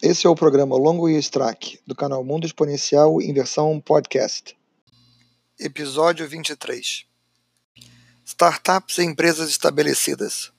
[0.00, 4.56] Esse é o programa Longo e Strack, do canal Mundo Exponencial em versão podcast.
[5.58, 7.04] Episódio 23
[8.24, 10.52] Startups e empresas estabelecidas.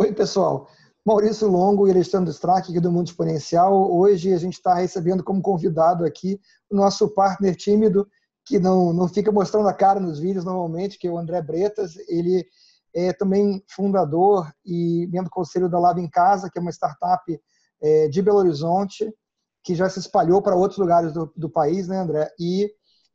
[0.00, 0.68] Oi, pessoal.
[1.04, 3.92] Maurício Longo e Alexandre Strack, aqui do Mundo Exponencial.
[3.92, 6.40] Hoje a gente está recebendo como convidado aqui
[6.70, 8.08] o nosso partner tímido,
[8.44, 11.96] que não, não fica mostrando a cara nos vídeos normalmente, que é o André Bretas.
[12.08, 12.46] Ele
[12.94, 17.40] é também fundador e membro do conselho da Lava em Casa, que é uma startup
[17.82, 19.12] é, de Belo Horizonte,
[19.64, 22.30] que já se espalhou para outros lugares do, do país, né, André?
[22.38, 22.70] E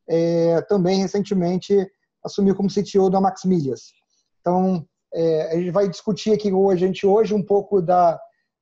[0.06, 1.90] é, também recentemente
[2.22, 3.84] assumiu como CTO da Max Milhas.
[4.42, 8.20] Então, é, a gente vai discutir aqui hoje, a gente hoje um pouco da,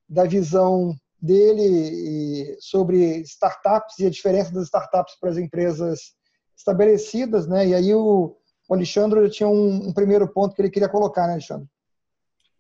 [0.09, 6.15] da visão dele sobre startups e a diferença das startups para as empresas
[6.57, 7.69] estabelecidas, né?
[7.69, 8.37] E aí o,
[8.69, 11.67] o Alexandre tinha um, um, primeiro ponto que ele queria colocar, né, Alexandre?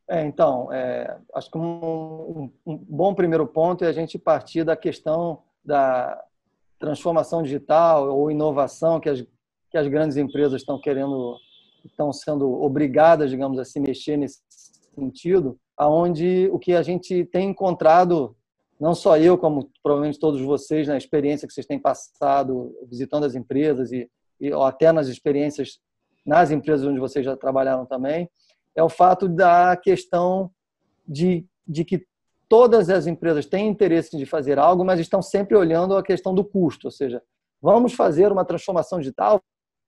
[0.09, 4.77] É, então, é, acho que um, um, bom primeiro ponto é a gente partir da
[4.77, 6.23] questão da
[6.79, 9.23] transformação digital ou inovação que as,
[9.70, 11.37] que as grandes empresas estão querendo
[11.85, 14.41] estão sendo obrigadas, digamos assim, mexer nesse
[14.95, 18.37] sentido, aonde o que a gente tem encontrado,
[18.79, 23.35] não só eu, como provavelmente todos vocês, na experiência que vocês têm passado visitando as
[23.35, 24.11] empresas e,
[24.41, 25.81] e até nas experiências
[26.25, 28.31] nas empresas onde vocês já trabalharam também,
[28.77, 30.51] é o fato da questão
[31.07, 32.07] de, de que
[32.49, 36.45] todas as empresas têm interesse de fazer algo, mas estão sempre olhando a questão do
[36.45, 37.23] custo, ou seja,
[37.61, 39.41] vamos fazer uma transformação digital,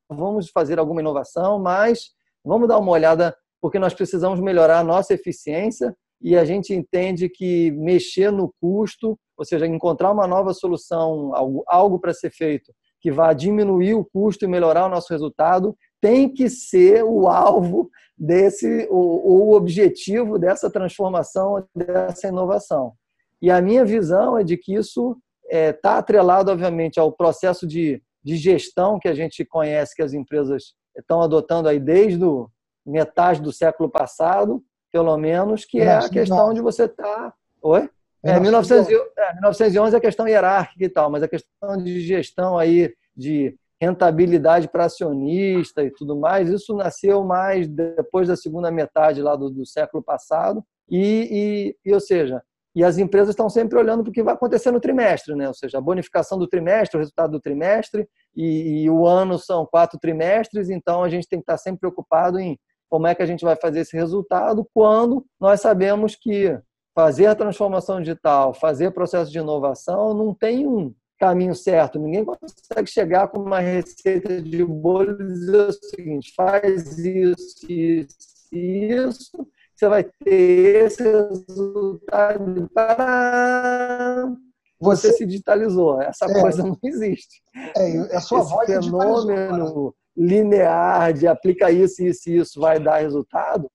[0.09, 2.11] vamos fazer alguma inovação, mas
[2.45, 7.29] vamos dar uma olhada, porque nós precisamos melhorar a nossa eficiência e a gente entende
[7.29, 12.73] que mexer no custo, ou seja, encontrar uma nova solução, algo, algo para ser feito
[13.05, 17.91] que vá diminuir o custo e melhorar o nosso resultado, tem que ser o alvo
[18.17, 22.95] desse, o, o objetivo dessa transformação, dessa inovação.
[23.43, 27.67] E a minha visão é de que isso está é, tá atrelado, obviamente, ao processo
[27.67, 32.49] de de gestão que a gente conhece que as empresas estão adotando aí desde o
[32.87, 34.63] metade do século passado,
[34.93, 37.03] pelo menos, que é a questão de você estar.
[37.05, 37.35] Tá...
[37.63, 37.91] Oi?
[38.23, 42.57] É, 1911, é, 1911 é a questão hierárquica e tal, mas a questão de gestão
[42.57, 49.21] aí, de rentabilidade para acionista e tudo mais, isso nasceu mais depois da segunda metade
[49.21, 50.65] lá do, do século passado.
[50.89, 52.43] E, e, e, ou seja,
[52.75, 55.47] e as empresas estão sempre olhando para o que vai acontecer no trimestre, né?
[55.47, 59.65] ou seja, a bonificação do trimestre, o resultado do trimestre, e, e, o ano são
[59.65, 62.59] quatro trimestres, então a gente tem que estar sempre preocupado em
[62.91, 66.59] como é que a gente vai fazer esse resultado quando nós sabemos que
[66.95, 71.99] fazer a transformação digital, fazer processo de inovação, não tem um caminho certo.
[71.99, 78.49] Ninguém consegue chegar com uma receita de bolo e dizer o seguinte: faz isso, isso,
[78.53, 79.49] isso
[79.85, 84.33] você vai ter esse resultado para
[84.81, 86.01] você se digitalizou.
[86.01, 87.43] Essa é, coisa não existe.
[87.77, 92.99] É, a sua esse voz fenômeno linear de aplica isso, isso e isso vai dar
[92.99, 93.71] resultado,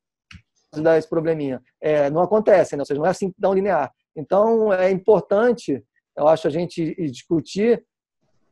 [0.74, 1.62] dar esse probleminha.
[1.82, 2.82] É, não acontece, né?
[2.82, 3.92] ou seja, não é assim tão linear.
[4.16, 5.84] Então, é importante,
[6.16, 7.84] eu acho, a gente discutir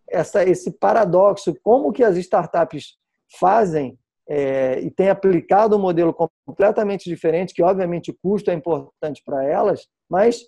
[0.10, 2.98] essa, esse paradoxo, como que as startups
[3.40, 3.98] fazem
[4.30, 6.14] é, e tem aplicado um modelo
[6.46, 10.42] completamente diferente, que obviamente o custo é importante para elas, mas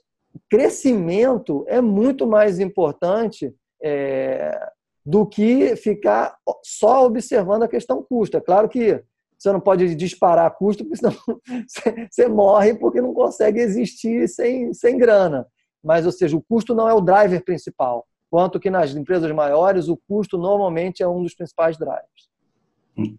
[0.49, 4.59] crescimento é muito mais importante é,
[5.05, 8.37] do que ficar só observando a questão custo.
[8.37, 9.03] É claro que
[9.37, 11.15] você não pode disparar custo, porque senão
[12.11, 15.47] você morre porque não consegue existir sem, sem grana.
[15.81, 19.87] Mas, ou seja, o custo não é o driver principal, quanto que nas empresas maiores
[19.87, 22.28] o custo normalmente é um dos principais drivers.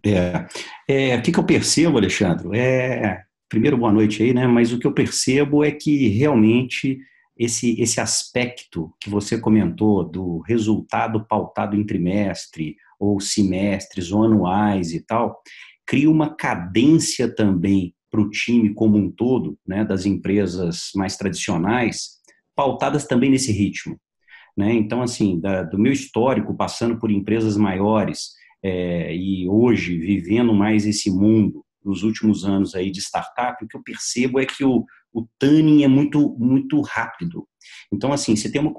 [0.03, 1.13] É.
[1.13, 2.57] é, o que, que eu percebo, Alexandre?
[2.57, 4.47] É, primeiro, boa noite aí, né?
[4.47, 6.99] Mas o que eu percebo é que realmente
[7.37, 14.93] esse, esse aspecto que você comentou do resultado pautado em trimestre, ou semestres, ou anuais
[14.93, 15.41] e tal,
[15.87, 22.19] cria uma cadência também para o time como um todo, né, das empresas mais tradicionais,
[22.55, 23.97] pautadas também nesse ritmo.
[24.55, 24.73] Né?
[24.73, 30.85] Então, assim, da, do meu histórico, passando por empresas maiores, é, e hoje vivendo mais
[30.85, 34.85] esse mundo nos últimos anos aí de startup, o que eu percebo é que o,
[35.11, 37.47] o tuning é muito, muito rápido.
[37.91, 38.73] Então, assim, você tem uma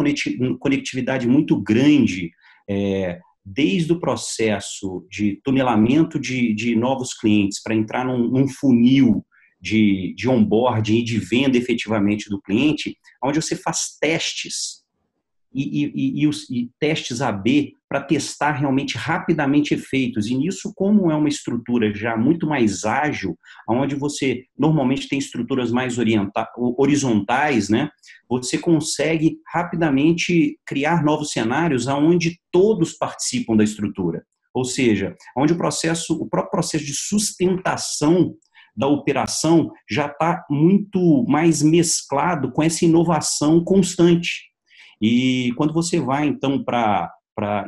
[0.59, 2.31] conectividade muito grande
[2.69, 9.25] é, desde o processo de tunelamento de, de novos clientes para entrar num, num funil
[9.61, 14.83] de, de onboarding e de venda efetivamente do cliente, onde você faz testes
[15.55, 20.27] e, e, e, os, e testes AB para testar realmente rapidamente efeitos.
[20.27, 25.71] E nisso, como é uma estrutura já muito mais ágil, onde você normalmente tem estruturas
[25.71, 25.99] mais
[26.79, 27.91] horizontais, né?
[28.31, 34.25] Você consegue rapidamente criar novos cenários aonde todos participam da estrutura.
[34.55, 38.35] Ou seja, onde o processo, o próprio processo de sustentação
[38.75, 44.51] da operação já está muito mais mesclado com essa inovação constante.
[44.99, 47.13] E quando você vai, então, para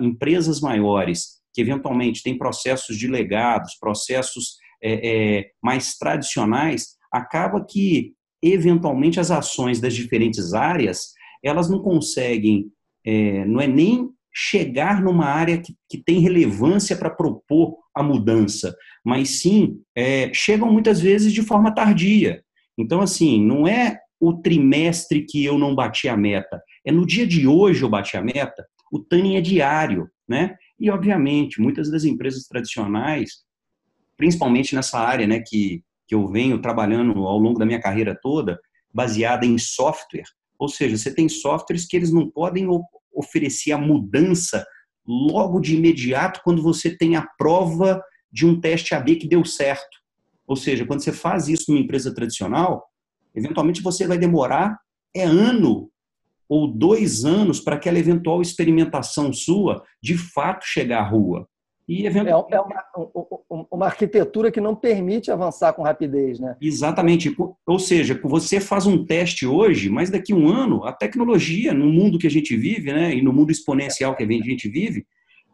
[0.01, 8.13] empresas maiores, que eventualmente têm processos de legados, processos é, é, mais tradicionais, acaba que,
[8.43, 11.13] eventualmente, as ações das diferentes áreas,
[11.43, 12.67] elas não conseguem,
[13.07, 18.75] é, não é nem chegar numa área que, que tem relevância para propor a mudança,
[19.05, 22.43] mas sim é, chegam muitas vezes de forma tardia.
[22.77, 27.27] Então, assim, não é o trimestre que eu não bati a meta, é no dia
[27.27, 28.67] de hoje eu bati a meta.
[28.95, 30.57] O tanning é diário, né?
[30.79, 33.43] E, obviamente, muitas das empresas tradicionais,
[34.17, 38.57] principalmente nessa área né, que, que eu venho trabalhando ao longo da minha carreira toda,
[38.93, 42.69] baseada em software, ou seja, você tem softwares que eles não podem
[43.13, 44.65] oferecer a mudança
[45.05, 48.01] logo de imediato quando você tem a prova
[48.31, 49.99] de um teste AB que deu certo.
[50.47, 52.85] Ou seja, quando você faz isso numa empresa tradicional,
[53.35, 54.79] eventualmente você vai demorar
[55.13, 55.91] é ano
[56.49, 61.49] ou dois anos para aquela eventual experimentação sua de fato chegar à rua.
[61.87, 62.55] E eventualmente...
[62.55, 66.57] É, uma, uma, arquitetura que não permite avançar com rapidez, né?
[66.61, 67.35] Exatamente.
[67.67, 71.87] Ou seja, você faz um teste hoje, mas daqui a um ano, a tecnologia, no
[71.87, 75.07] mundo que a gente vive, né, e no mundo exponencial que a gente vive,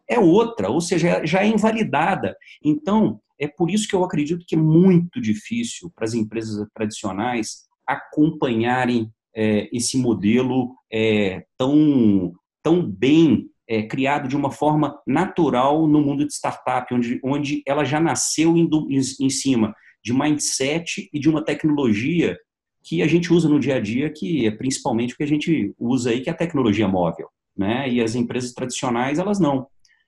[0.08, 2.36] é outra, ou seja, já é invalidada.
[2.64, 7.64] Então, é por isso que eu acredito que é muito difícil para as empresas tradicionais
[7.86, 12.32] acompanharem é, esse modelo é, tão,
[12.62, 17.84] tão bem é, criado de uma forma natural no mundo de startup, onde, onde ela
[17.84, 22.36] já nasceu em, em cima de mindset e de uma tecnologia
[22.82, 25.72] que a gente usa no dia a dia, que é principalmente o que a gente
[25.78, 27.28] usa aí, que é a tecnologia móvel.
[27.56, 27.88] Né?
[27.90, 29.66] E as empresas tradicionais, elas não.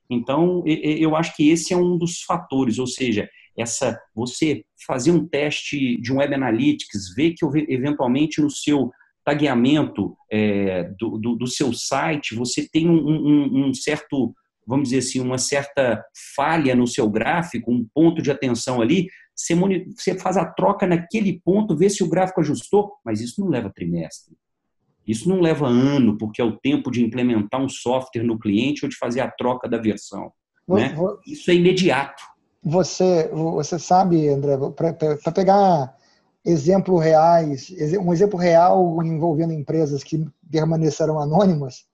[0.09, 5.27] Então, eu acho que esse é um dos fatores, ou seja, essa você fazer um
[5.27, 8.91] teste de um Web Analytics, ver que eventualmente no seu
[9.25, 14.35] tagueamento é, do, do, do, seu site, você tem um, um, um, certo,
[14.67, 16.05] vamos dizer assim, uma certa
[16.35, 19.55] falha no seu gráfico, um ponto de atenção ali, você,
[19.97, 23.73] você faz a troca naquele ponto, vê se o gráfico ajustou, mas isso não leva
[23.75, 24.37] trimestre.
[25.07, 28.89] Isso não leva ano, porque é o tempo de implementar um software no cliente ou
[28.89, 30.33] de fazer a troca da versão.
[30.67, 30.91] Vou, né?
[30.95, 32.23] Vou, isso é imediato.
[32.63, 35.97] Você, você sabe, André, para pegar
[36.45, 37.69] exemplos reais,
[38.01, 41.85] um exemplo real envolvendo empresas que permaneceram anônimas,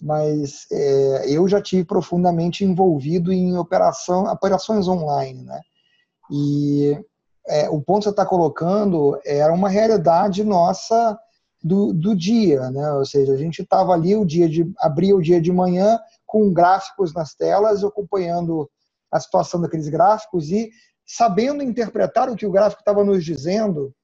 [0.00, 5.60] mas é, eu já tive profundamente envolvido em operação, operações online, né?
[6.30, 6.98] E
[7.46, 11.18] é, o ponto que você está colocando era uma realidade nossa
[11.62, 12.92] do, do dia, né?
[12.92, 16.52] Ou seja, a gente estava ali o dia de abria o dia de manhã com
[16.52, 18.68] gráficos nas telas, acompanhando
[19.10, 20.70] a situação daqueles gráficos e
[21.14, 23.94] sabendo interpretar o que o gráfico estava nos dizendo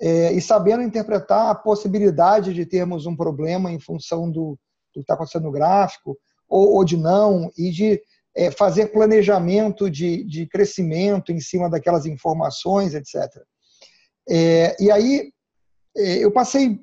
[0.00, 4.56] é, e sabendo interpretar a possibilidade de termos um problema em função do,
[4.94, 6.16] do que está acontecendo no gráfico
[6.48, 8.00] ou, ou, de não e de
[8.36, 13.28] é, fazer planejamento de, de crescimento em cima daquelas informações, etc.
[14.28, 15.32] É, e aí
[15.96, 16.78] é, eu passei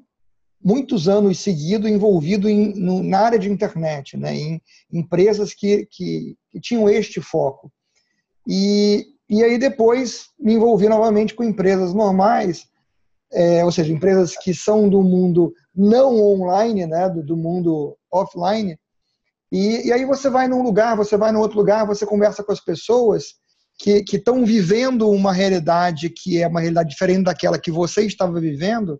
[0.61, 6.35] muitos anos seguidos envolvido em, no, na área de internet, né, em empresas que, que,
[6.51, 7.71] que tinham este foco.
[8.47, 12.65] E, e aí depois me envolvi novamente com empresas normais,
[13.33, 18.79] é, ou seja, empresas que são do mundo não online, né, do, do mundo offline.
[19.51, 22.53] E, e, aí você vai num lugar, você vai num outro lugar, você conversa com
[22.53, 23.35] as pessoas
[23.77, 28.99] que estão vivendo uma realidade que é uma realidade diferente daquela que você estava vivendo,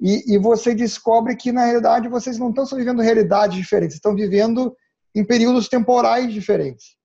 [0.00, 4.14] e, e você descobre que na realidade vocês não estão só vivendo realidades diferentes, estão
[4.14, 4.74] vivendo
[5.14, 6.96] em períodos temporais diferentes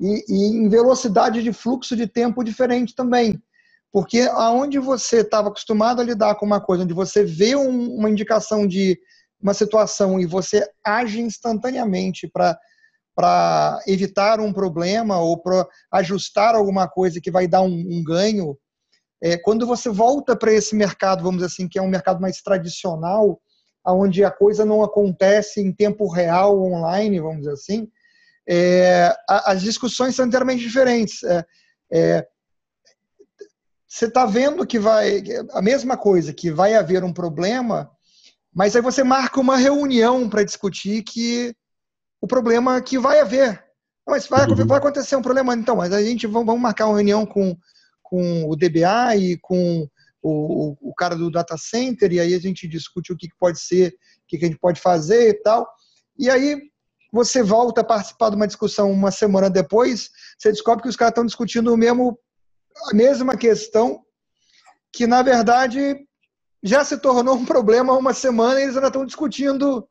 [0.00, 3.40] e, e em velocidade de fluxo de tempo diferente também.
[3.92, 8.10] Porque aonde você estava acostumado a lidar com uma coisa, onde você vê um, uma
[8.10, 8.98] indicação de
[9.40, 17.20] uma situação e você age instantaneamente para evitar um problema ou para ajustar alguma coisa
[17.20, 18.58] que vai dar um, um ganho,
[19.22, 22.40] é, quando você volta para esse mercado, vamos dizer assim, que é um mercado mais
[22.40, 23.40] tradicional,
[23.86, 27.88] onde a coisa não acontece em tempo real, online, vamos dizer assim,
[28.48, 31.22] é, as discussões são inteiramente diferentes.
[31.22, 31.44] É,
[31.92, 32.26] é,
[33.86, 37.90] você está vendo que vai a mesma coisa, que vai haver um problema,
[38.54, 41.54] mas aí você marca uma reunião para discutir que
[42.20, 43.62] o problema que vai haver.
[44.06, 44.66] Mas vai, uhum.
[44.66, 47.54] vai acontecer um problema, então, mas a gente vamos marcar uma reunião com,
[48.02, 49.86] com o DBA e com
[50.22, 53.88] o, o, cara do data center, e aí a gente discute o que pode ser,
[53.90, 55.68] o que a gente pode fazer e tal.
[56.18, 56.58] E aí
[57.12, 61.12] você volta a participar de uma discussão uma semana depois, você descobre que os caras
[61.12, 62.18] estão discutindo o mesmo,
[62.90, 64.02] a mesma questão,
[64.92, 65.96] que na verdade
[66.62, 69.88] já se tornou um problema há uma semana e eles ainda estão discutindo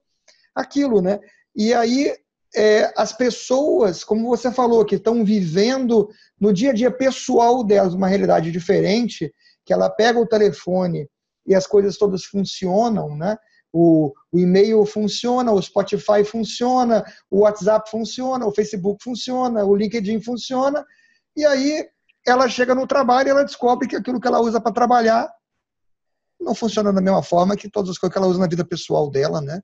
[0.54, 1.20] aquilo, né?
[1.56, 2.14] E aí
[2.56, 6.10] é, as pessoas, como você falou, que estão vivendo
[6.40, 9.34] no dia a dia pessoal delas uma realidade diferente,
[9.66, 11.10] que ela pega o telefone
[11.46, 13.38] e as coisas todas funcionam, né?
[13.74, 20.22] O, o e-mail funciona, o Spotify funciona, o WhatsApp funciona, o Facebook funciona, o LinkedIn
[20.22, 20.86] funciona,
[21.36, 21.86] e aí
[22.26, 25.30] ela chega no trabalho e ela descobre que aquilo que ela usa para trabalhar
[26.40, 29.10] não funciona da mesma forma que todas as coisas que ela usa na vida pessoal
[29.10, 29.62] dela, né?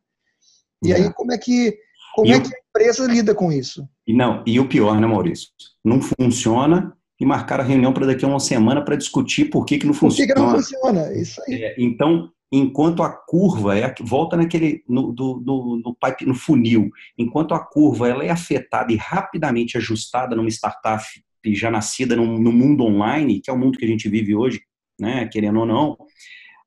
[0.83, 0.95] E é.
[0.95, 1.77] aí como é que
[2.15, 3.87] como e é que a empresa lida com isso?
[4.05, 5.49] E não, e o pior, né, Maurício?
[5.83, 9.79] Não funciona e marcaram a reunião para daqui a uma semana para discutir por que,
[9.79, 10.27] que não funciona.
[10.27, 11.13] Por que, que não funciona?
[11.13, 11.63] Isso aí.
[11.63, 16.91] É, então, enquanto a curva é volta naquele no, do, do, no pipe no funil,
[17.17, 21.03] enquanto a curva ela é afetada e rapidamente ajustada numa startup
[21.47, 24.61] já nascida no, no mundo online, que é o mundo que a gente vive hoje,
[24.99, 25.97] né, querendo ou não,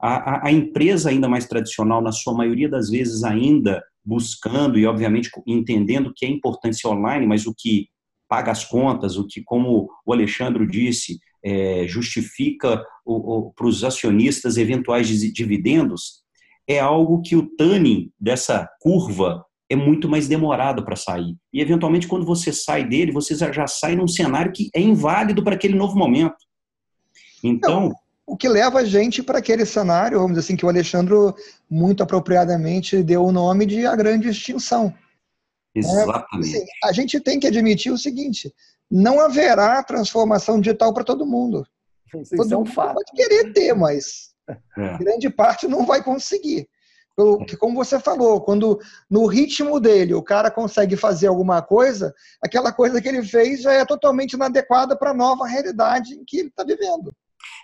[0.02, 4.86] a, a, a empresa ainda mais tradicional, na sua maioria das vezes ainda buscando e
[4.86, 7.86] obviamente entendendo que é importante ser online, mas o que
[8.28, 12.82] paga as contas, o que, como o Alexandre disse, é, justifica
[13.54, 16.24] para os acionistas eventuais dividendos,
[16.68, 21.36] é algo que o tanning dessa curva é muito mais demorado para sair.
[21.52, 25.54] E, eventualmente, quando você sai dele, você já sai num cenário que é inválido para
[25.54, 26.34] aquele novo momento.
[27.44, 27.90] Então.
[27.90, 27.94] Não,
[28.26, 31.14] o que leva a gente para aquele cenário, vamos dizer assim, que o Alexandre
[31.70, 34.92] muito apropriadamente deu o nome de a grande extinção.
[35.72, 36.56] Exatamente.
[36.56, 38.52] É, assim, a gente tem que admitir o seguinte:
[38.90, 41.66] não haverá transformação digital para todo mundo.
[42.14, 42.94] Isso todo é um mundo fato.
[42.94, 44.34] pode querer ter, mas
[44.78, 44.98] é.
[44.98, 46.68] grande parte não vai conseguir.
[47.16, 48.78] Porque, como você falou, quando
[49.10, 52.14] no ritmo dele o cara consegue fazer alguma coisa,
[52.44, 56.38] aquela coisa que ele fez já é totalmente inadequada para a nova realidade em que
[56.38, 57.10] ele está vivendo.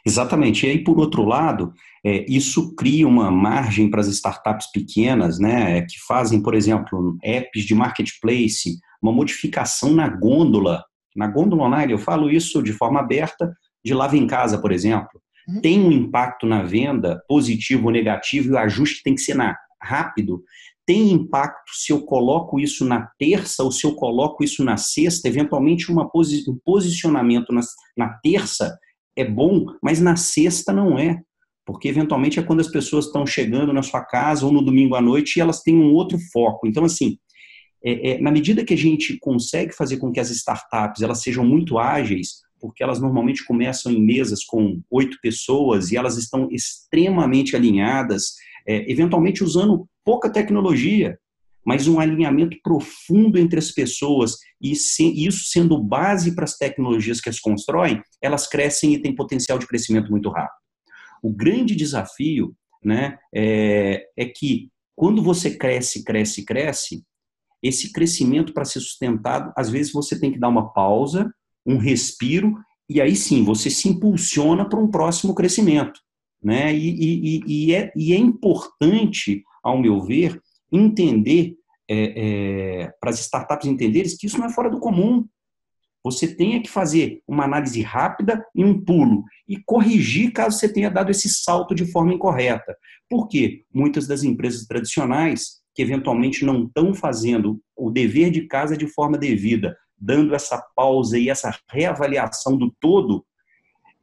[0.07, 0.67] Exatamente.
[0.67, 1.73] E aí, por outro lado,
[2.05, 7.65] é, isso cria uma margem para as startups pequenas, né, que fazem, por exemplo, apps
[7.65, 10.83] de marketplace, uma modificação na gôndola.
[11.15, 13.55] Na gôndola online, eu falo isso de forma aberta,
[13.85, 15.21] de lava em casa, por exemplo.
[15.49, 15.61] Uhum.
[15.61, 19.57] Tem um impacto na venda, positivo ou negativo, e o ajuste tem que ser na,
[19.83, 20.43] rápido.
[20.87, 25.29] Tem impacto se eu coloco isso na terça ou se eu coloco isso na sexta,
[25.29, 27.61] eventualmente uma posi um posicionamento na,
[27.97, 28.77] na terça
[29.17, 31.21] é bom, mas na sexta não é.
[31.65, 35.01] Porque eventualmente é quando as pessoas estão chegando na sua casa ou no domingo à
[35.01, 36.67] noite e elas têm um outro foco.
[36.67, 37.17] Então, assim,
[37.85, 41.45] é, é, na medida que a gente consegue fazer com que as startups elas sejam
[41.45, 47.57] muito ágeis, porque elas normalmente começam em mesas com oito pessoas e elas estão extremamente
[47.57, 48.35] alinhadas,
[48.67, 51.19] é, eventualmente usando pouca tecnologia,
[51.65, 57.29] mas um alinhamento profundo entre as pessoas e isso sendo base para as tecnologias que
[57.29, 60.63] as constroem, elas crescem e têm potencial de crescimento muito rápido.
[61.23, 67.05] O grande desafio né, é, é que quando você cresce, cresce, cresce,
[67.63, 71.33] esse crescimento para ser sustentado, às vezes você tem que dar uma pausa,
[71.65, 76.01] um respiro, e aí sim você se impulsiona para um próximo crescimento.
[76.43, 76.75] Né?
[76.75, 80.41] E, e, e, é, e é importante, ao meu ver,
[80.73, 81.55] entender,
[81.89, 85.25] é, é, para as startups entenderem que isso não é fora do comum.
[86.05, 90.91] Você tenha que fazer uma análise rápida e um pulo e corrigir caso você tenha
[90.91, 92.77] dado esse salto de forma incorreta.
[93.09, 93.65] Por quê?
[93.73, 99.17] Muitas das empresas tradicionais que eventualmente não estão fazendo o dever de casa de forma
[99.17, 103.25] devida, dando essa pausa e essa reavaliação do todo,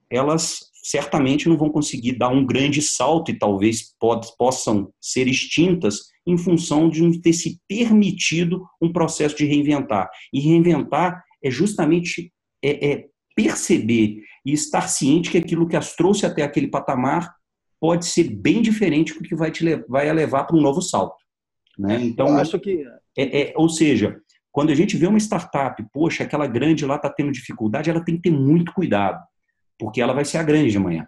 [0.09, 3.93] elas certamente não vão conseguir dar um grande salto e talvez
[4.37, 10.09] possam ser extintas em função de não ter se permitido um processo de reinventar.
[10.33, 12.31] E reinventar é justamente
[12.63, 17.33] é, é perceber e estar ciente que aquilo que as trouxe até aquele patamar
[17.79, 21.15] pode ser bem diferente do que vai te vai levar para um novo salto.
[21.79, 22.01] Né?
[22.01, 22.85] Então, Eu acho que
[23.17, 24.21] é, é, ou seja,
[24.51, 28.17] quando a gente vê uma startup, poxa, aquela grande lá está tendo dificuldade, ela tem
[28.17, 29.23] que ter muito cuidado,
[29.77, 31.07] porque ela vai ser a grande de amanhã.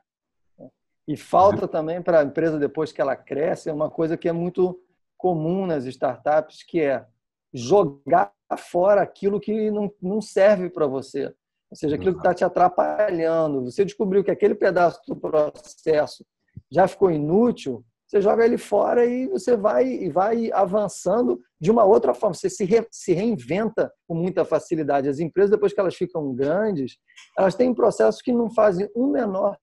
[1.06, 4.32] E falta também para a empresa, depois que ela cresce, é uma coisa que é
[4.32, 4.80] muito
[5.18, 7.06] comum nas startups, que é
[7.54, 11.26] jogar fora aquilo que não, não serve para você.
[11.70, 13.66] ou seja, aquilo que está te atrapalhando.
[13.66, 16.26] Você descobriu que aquele pedaço do processo
[16.72, 21.86] já ficou inútil, você joga ele fora e você vai e vai avançando de uma
[21.86, 22.34] outra forma.
[22.34, 25.08] Você se, re, se reinventa com muita facilidade.
[25.08, 26.98] As empresas, depois que elas ficam grandes,
[27.38, 29.58] elas têm processos que não fazem um menor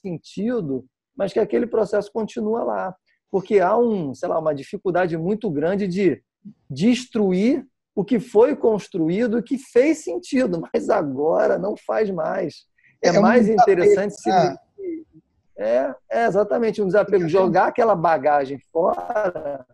[0.00, 2.96] sentido, mas que aquele processo continua lá.
[3.30, 6.22] Porque há um, sei lá, uma dificuldade muito grande de
[6.70, 7.62] destruir
[7.94, 12.64] o que foi construído e que fez sentido, mas agora não faz mais.
[13.04, 14.30] É, é mais interessante se
[15.62, 15.94] é.
[16.10, 17.28] É, exatamente um desapego.
[17.28, 19.64] Jogar aquela bagagem fora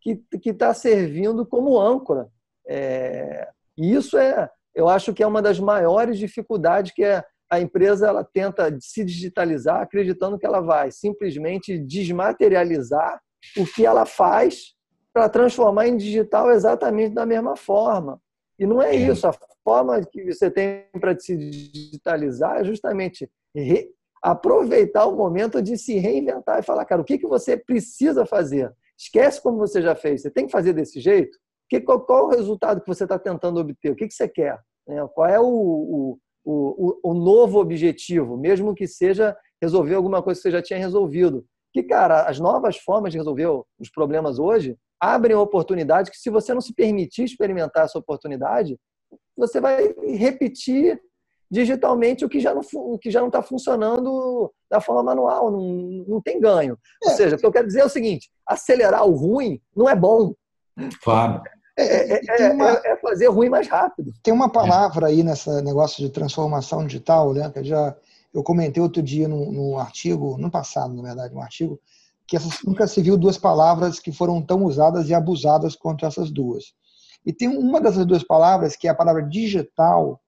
[0.00, 2.28] que está servindo como âncora.
[2.66, 7.60] É, e isso é, eu acho que é uma das maiores dificuldades que é a
[7.60, 13.20] empresa ela tenta se digitalizar acreditando que ela vai simplesmente desmaterializar
[13.58, 14.74] o que ela faz
[15.12, 18.18] para transformar em digital exatamente da mesma forma.
[18.58, 18.94] E não é.
[18.94, 19.26] isso.
[19.26, 23.30] A forma que você tem para se digitalizar é justamente
[24.22, 28.72] aproveitar o momento de se reinventar e falar, cara, o que, que você precisa fazer?
[28.96, 30.22] Esquece como você já fez.
[30.22, 31.36] Você tem que fazer desse jeito?
[31.68, 33.90] Que, qual, qual o resultado que você está tentando obter?
[33.90, 34.60] O que, que você quer?
[34.88, 40.38] É, qual é o, o, o, o, novo objetivo, mesmo que seja resolver alguma coisa
[40.38, 41.44] que você já tinha resolvido?
[41.72, 43.48] Que, cara, as novas formas de resolver
[43.78, 48.78] os problemas hoje abrem oportunidades que, se você não se permitir experimentar essa oportunidade,
[49.36, 51.00] você vai repetir
[51.52, 56.04] digitalmente o que já não o que já não está funcionando da forma manual, não,
[56.08, 56.78] não tem ganho.
[57.04, 57.10] É.
[57.10, 59.94] Ou seja, o que eu quero dizer é o seguinte: acelerar o ruim não é
[59.94, 60.32] bom.
[61.04, 61.42] Claro.
[61.76, 64.12] É, é, é uma, é, fazer ruim mais rápido.
[64.22, 67.50] Tem uma palavra aí nesse negócio de transformação digital, né?
[67.50, 67.94] Que já
[68.32, 71.78] eu comentei outro dia no, no artigo, no passado, na verdade, um artigo,
[72.26, 76.30] que essas, nunca se viu duas palavras que foram tão usadas e abusadas quanto essas
[76.30, 76.72] duas.
[77.26, 80.18] E tem uma dessas duas palavras, que é a palavra digital,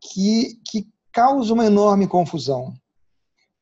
[0.00, 2.74] que, que causa uma enorme confusão.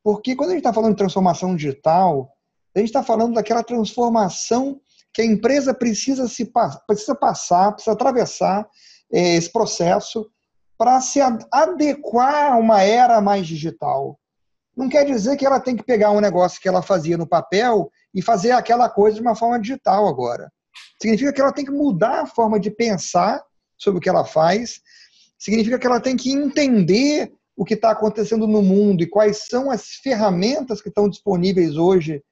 [0.03, 2.31] Porque quando a gente está falando de transformação digital,
[2.75, 4.81] a gente está falando daquela transformação
[5.13, 6.51] que a empresa precisa, se,
[6.87, 8.69] precisa passar, precisa atravessar
[9.13, 10.29] é, esse processo
[10.77, 11.21] para se
[11.53, 14.19] adequar a uma era mais digital.
[14.77, 17.91] Não quer dizer que ela tem que pegar um negócio que ela fazia no papel
[18.13, 20.53] e fazer aquela coisa de uma forma digital agora.
[21.01, 23.41] Significa que ela tem que mudar a forma de pensar
[23.79, 24.81] sobre o que ela faz,
[25.45, 29.71] significa que ela tem que entender o que está acontecendo no mundo e quais são
[29.71, 32.23] as ferramentas que estão disponíveis hoje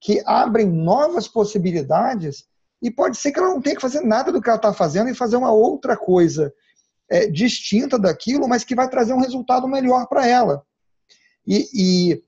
[0.00, 2.46] que abrem novas possibilidades
[2.80, 5.10] e pode ser que ela não tenha que fazer nada do que ela está fazendo
[5.10, 6.52] e fazer uma outra coisa
[7.10, 10.64] é, distinta daquilo, mas que vai trazer um resultado melhor para ela.
[11.46, 12.24] E, e,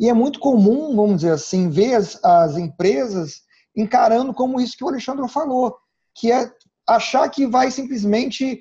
[0.00, 3.42] e, é muito comum, vamos dizer assim, ver as, as empresas
[3.76, 5.76] encarando como isso que o Alexandre falou,
[6.16, 6.50] que é
[6.86, 8.60] achar que vai simplesmente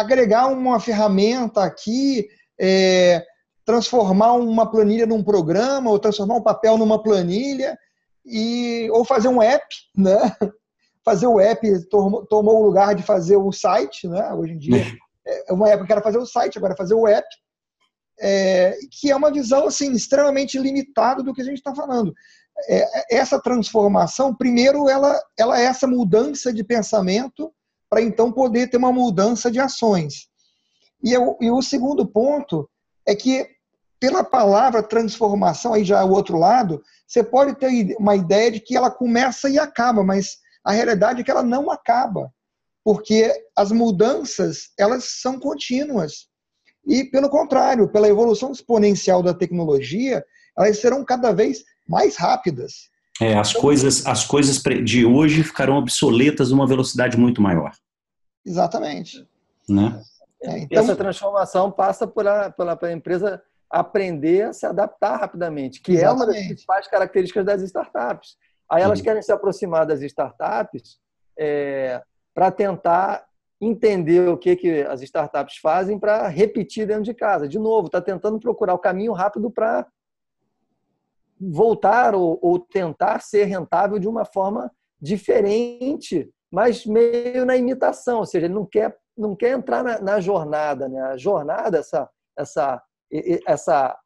[0.00, 3.24] agregar uma ferramenta aqui, é,
[3.64, 7.76] transformar uma planilha num programa, ou transformar um papel numa planilha,
[8.24, 10.16] e, ou fazer um app, né?
[11.04, 14.30] Fazer o app tomou, tomou o lugar de fazer o site, né?
[14.34, 14.84] Hoje em dia,
[15.48, 17.26] é uma época que era fazer o site, agora é fazer o app,
[18.20, 22.12] é, que é uma visão assim extremamente limitada do que a gente está falando.
[22.68, 27.50] É, essa transformação, primeiro, ela, ela é essa mudança de pensamento
[27.88, 30.28] para então poder ter uma mudança de ações.
[31.02, 32.68] E, eu, e o segundo ponto
[33.06, 33.48] é que,
[34.00, 38.60] pela palavra transformação, aí já é o outro lado, você pode ter uma ideia de
[38.60, 42.32] que ela começa e acaba, mas a realidade é que ela não acaba,
[42.84, 46.28] porque as mudanças elas são contínuas.
[46.86, 50.24] E, pelo contrário, pela evolução exponencial da tecnologia,
[50.56, 52.90] elas serão cada vez mais rápidas.
[53.20, 57.72] É, as coisas, as coisas de hoje ficarão obsoletas numa velocidade muito maior.
[58.46, 59.26] Exatamente.
[59.68, 60.00] Né?
[60.42, 60.78] É, então...
[60.82, 66.20] Essa transformação passa por a, pela, pela empresa aprender a se adaptar rapidamente, que Exatamente.
[66.20, 68.36] é uma das principais características das startups.
[68.70, 69.04] Aí elas Sim.
[69.04, 70.98] querem se aproximar das startups
[71.38, 72.02] é,
[72.34, 73.26] para tentar
[73.60, 77.48] entender o que, que as startups fazem para repetir dentro de casa.
[77.48, 79.86] De novo, está tentando procurar o caminho rápido para
[81.40, 84.70] voltar ou, ou tentar ser rentável de uma forma
[85.00, 90.20] diferente, mas meio na imitação, ou seja, ele não quer, não quer entrar na, na
[90.20, 90.88] jornada.
[90.88, 91.00] Né?
[91.00, 92.82] A jornada, essa, essa,
[93.46, 93.98] essa,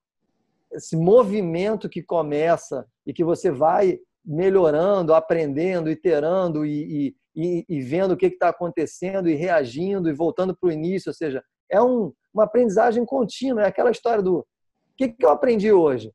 [0.72, 8.12] esse movimento que começa e que você vai melhorando, aprendendo, iterando e, e, e vendo
[8.12, 12.12] o que está acontecendo e reagindo e voltando para o início, ou seja, é um,
[12.32, 16.12] uma aprendizagem contínua, é aquela história do o que, que eu aprendi hoje?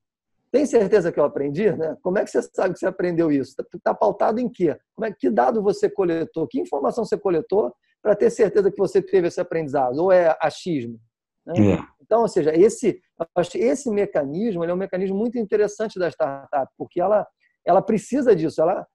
[0.51, 1.71] Tem certeza que eu aprendi?
[1.71, 1.97] Né?
[2.01, 3.51] Como é que você sabe que você aprendeu isso?
[3.51, 4.77] Está tá pautado em quê?
[4.95, 6.47] Como é, que dado você coletou?
[6.47, 9.97] Que informação você coletou para ter certeza que você teve esse aprendizado?
[9.97, 10.99] Ou é achismo?
[11.45, 11.73] Né?
[11.73, 11.79] É.
[12.01, 13.01] Então, ou seja, esse,
[13.35, 17.27] acho esse mecanismo é um mecanismo muito interessante da startup, porque ela,
[17.65, 18.61] ela precisa disso.
[18.61, 18.87] Ela,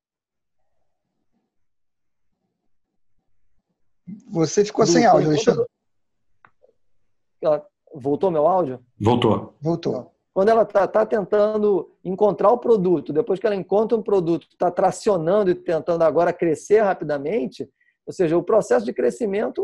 [4.30, 5.66] Você ficou sem áudio, Alexandre.
[7.94, 8.84] Voltou meu áudio?
[8.98, 9.54] Voltou.
[9.60, 10.14] Voltou.
[10.34, 14.70] Quando ela está tá tentando encontrar o produto, depois que ela encontra um produto, está
[14.70, 17.68] tracionando e tentando agora crescer rapidamente,
[18.06, 19.62] ou seja, o processo de crescimento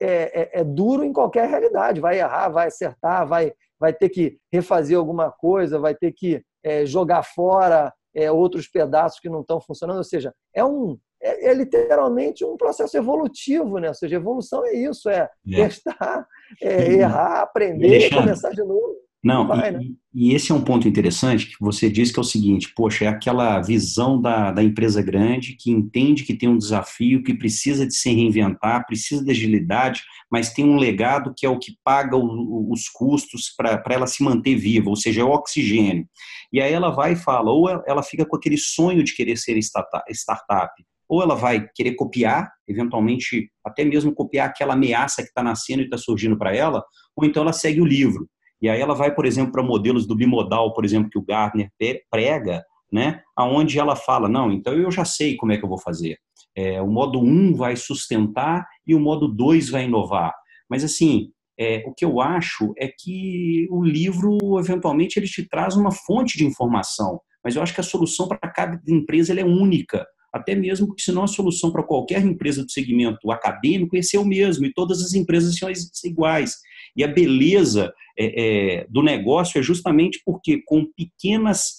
[0.00, 2.00] é, é, é, duro em qualquer realidade.
[2.00, 6.84] Vai errar, vai acertar, vai, vai ter que refazer alguma coisa, vai ter que é,
[6.84, 9.98] jogar fora é, outros pedaços que não estão funcionando.
[9.98, 13.88] Ou seja, é um, é, é, literalmente um processo evolutivo, né?
[13.88, 15.56] Ou seja, evolução é isso, é, é.
[15.56, 16.26] testar,
[16.60, 19.05] errar, aprender, começar de novo.
[19.24, 19.80] Não, vai, e, né?
[20.14, 23.08] e, esse é um ponto interessante que você disse que é o seguinte, poxa, é
[23.08, 27.94] aquela visão da, da empresa grande que entende que tem um desafio, que precisa de
[27.94, 32.70] se reinventar, precisa de agilidade, mas tem um legado que é o que paga o,
[32.70, 36.06] os custos para ela se manter viva, ou seja, é o oxigênio.
[36.52, 39.58] E aí ela vai e fala, ou ela fica com aquele sonho de querer ser
[39.58, 40.72] startup,
[41.08, 45.84] ou ela vai querer copiar, eventualmente até mesmo copiar aquela ameaça que está nascendo e
[45.84, 46.84] está surgindo para ela,
[47.16, 48.28] ou então ela segue o livro.
[48.60, 51.70] E aí ela vai, por exemplo, para modelos do bimodal, por exemplo, que o Gartner
[52.10, 55.78] prega, né, aonde ela fala, não, então eu já sei como é que eu vou
[55.78, 56.16] fazer.
[56.56, 60.32] É, o modo 1 vai sustentar e o modo 2 vai inovar.
[60.70, 65.76] Mas, assim, é, o que eu acho é que o livro, eventualmente, ele te traz
[65.76, 70.06] uma fonte de informação, mas eu acho que a solução para cada empresa é única
[70.36, 74.24] até mesmo porque senão a solução para qualquer empresa do segmento acadêmico ia ser o
[74.24, 76.56] mesmo, e todas as empresas ser iguais.
[76.96, 81.76] E a beleza é, é, do negócio é justamente porque com pequenas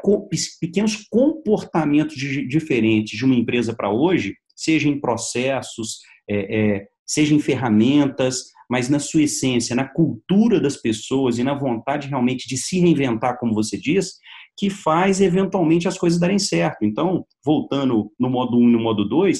[0.00, 0.28] com
[0.60, 7.34] pequenos comportamentos de, diferentes de uma empresa para hoje, seja em processos, é, é, seja
[7.34, 12.56] em ferramentas, mas na sua essência, na cultura das pessoas e na vontade realmente de
[12.56, 14.14] se reinventar, como você diz,
[14.56, 16.84] que faz eventualmente as coisas darem certo.
[16.84, 19.38] Então, voltando no modo 1 e no modo 2,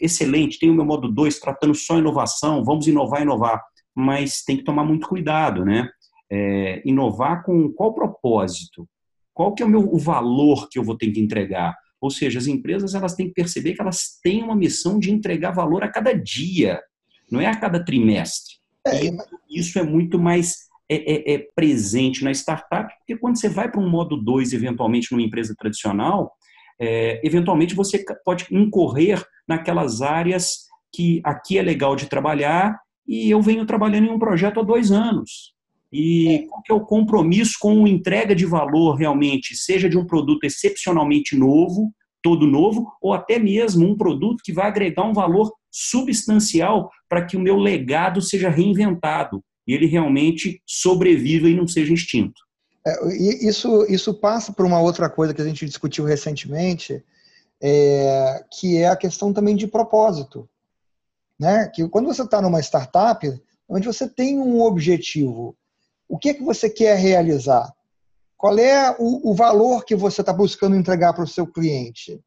[0.00, 3.62] excelente, tem o meu modo 2 tratando só inovação, vamos inovar, inovar,
[3.96, 5.88] mas tem que tomar muito cuidado, né?
[6.30, 8.86] É, inovar com qual propósito?
[9.32, 11.74] Qual que é o meu o valor que eu vou ter que entregar?
[12.00, 15.52] Ou seja, as empresas elas têm que perceber que elas têm uma missão de entregar
[15.52, 16.80] valor a cada dia,
[17.30, 18.56] não é a cada trimestre.
[18.86, 19.00] É,
[19.48, 23.80] isso é muito mais é, é, é presente na startup, porque quando você vai para
[23.80, 26.32] um modo 2, eventualmente, numa empresa tradicional,
[26.78, 33.40] é, eventualmente você pode incorrer naquelas áreas que aqui é legal de trabalhar e eu
[33.40, 35.54] venho trabalhando em um projeto há dois anos.
[35.92, 36.38] E é.
[36.46, 41.36] qual que é o compromisso com entrega de valor realmente, seja de um produto excepcionalmente
[41.36, 41.92] novo,
[42.22, 47.36] todo novo, ou até mesmo um produto que vai agregar um valor substancial para que
[47.36, 52.40] o meu legado seja reinventado e ele realmente sobreviva e não seja extinto.
[52.86, 53.16] É,
[53.46, 57.02] isso, isso passa por uma outra coisa que a gente discutiu recentemente,
[57.60, 60.48] é, que é a questão também de propósito.
[61.38, 61.68] Né?
[61.68, 63.26] Que quando você está numa startup,
[63.68, 65.56] onde você tem um objetivo,
[66.08, 67.72] o que é que você quer realizar?
[68.36, 72.20] Qual é o, o valor que você está buscando entregar para o seu cliente?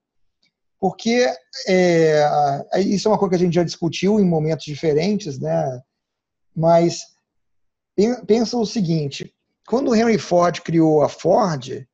[0.80, 1.28] Porque
[1.68, 2.24] é,
[2.80, 5.82] isso é uma coisa que a gente já discutiu em momentos diferentes, né?
[6.56, 7.06] mas
[8.28, 9.34] pensa o seguinte:
[9.68, 11.86] quando o Henry Ford criou a Ford,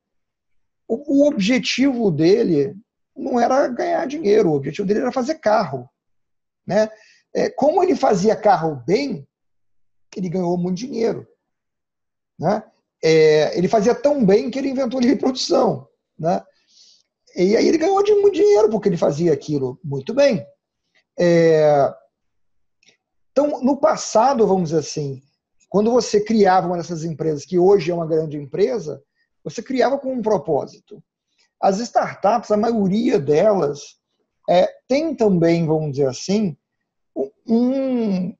[0.88, 2.76] o, o objetivo dele
[3.16, 5.90] não era ganhar dinheiro, o objetivo dele era fazer carro.
[6.66, 6.90] Né?
[7.34, 9.28] É, como ele fazia carro bem,
[10.16, 11.28] ele ganhou muito dinheiro.
[12.40, 12.64] Né?
[13.04, 15.88] É, ele fazia tão bem que ele inventou livre produção.
[16.18, 16.42] Né?
[17.36, 20.46] E aí ele ganhou muito dinheiro porque ele fazia aquilo muito bem.
[21.20, 21.94] É,
[23.32, 25.22] então, no passado, vamos dizer assim,
[25.68, 29.04] quando você criava uma dessas empresas, que hoje é uma grande empresa,
[29.44, 31.04] você criava com um propósito.
[31.60, 33.98] As startups, a maioria delas,
[34.50, 36.56] é, tem também, vamos dizer assim,
[37.48, 38.34] um,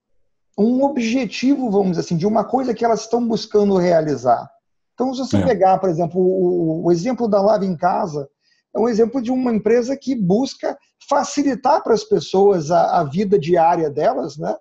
[0.58, 4.50] um objetivo, vamos dizer assim, de uma coisa que elas estão buscando realizar.
[4.94, 5.46] Então, se você é.
[5.46, 8.30] pegar, por exemplo, o, o exemplo da Lava em Casa,
[8.74, 10.78] é um exemplo de uma empresa que busca
[11.10, 14.56] facilitar para as pessoas a, a vida diária delas, né?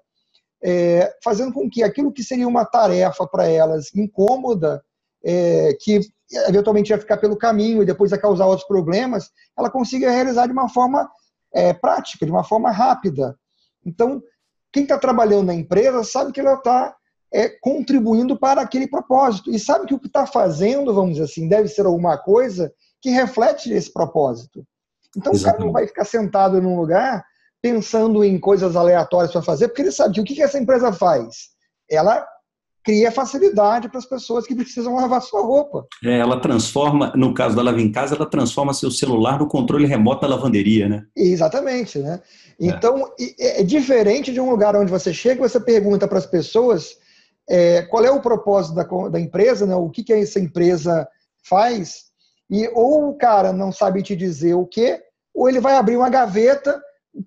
[0.65, 4.83] é, fazendo com que aquilo que seria uma tarefa para elas incômoda,
[5.23, 6.01] é, que
[6.49, 10.53] eventualmente ia ficar pelo caminho e depois ia causar outros problemas, ela consiga realizar de
[10.53, 11.09] uma forma
[11.55, 13.39] é, prática, de uma forma rápida.
[13.85, 14.23] Então,
[14.73, 16.95] quem está trabalhando na empresa sabe que ela está
[17.33, 21.49] é, contribuindo para aquele propósito e sabe que o que está fazendo, vamos dizer assim,
[21.49, 24.65] deve ser alguma coisa que reflete esse propósito.
[25.17, 25.41] Então, Exatamente.
[25.41, 27.25] o cara não vai ficar sentado num lugar
[27.63, 31.55] pensando em coisas aleatórias para fazer, porque ele sabe que o que, essa empresa faz?
[31.91, 32.27] ela
[32.85, 35.87] cria facilidade para as pessoas que precisam lavar sua roupa.
[36.05, 39.87] É, ela transforma, no caso da Lava em Casa, ela transforma seu celular no controle
[39.87, 41.05] remoto da lavanderia, né?
[41.17, 42.21] Exatamente, né?
[42.61, 42.67] É.
[42.67, 43.63] Então, é.
[43.63, 46.99] é diferente de um lugar onde você chega e você pergunta para as pessoas
[47.49, 49.75] é, qual é o propósito da, da empresa, né?
[49.75, 51.09] o que, que essa empresa
[51.43, 52.05] faz,
[52.51, 55.01] e ou o cara não sabe te dizer o que,
[55.35, 56.81] ou ele vai abrir uma gaveta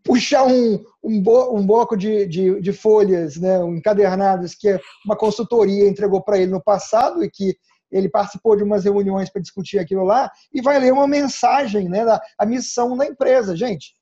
[0.04, 1.24] puxar um, um,
[1.56, 6.62] um bloco de, de, de, folhas né, encadernadas que uma consultoria entregou para ele no
[6.62, 7.56] passado e que
[7.90, 12.04] ele participou de umas reuniões para discutir aquilo lá e vai ler uma mensagem, né,
[12.04, 13.56] da, a missão da empresa.
[13.56, 13.94] Gente,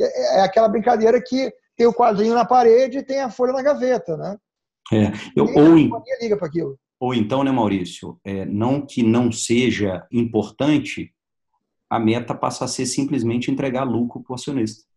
[0.00, 3.62] é, é aquela brincadeira que tem o quadrinho na parede e tem a folha na
[3.62, 4.36] gaveta, né?
[4.92, 5.74] É, eu, ou,
[6.20, 6.78] liga para aquilo.
[7.00, 11.12] ou então, né, Maurício, é, não que não seja importante,
[11.88, 14.91] a meta passa a ser simplesmente entregar lucro para o acionista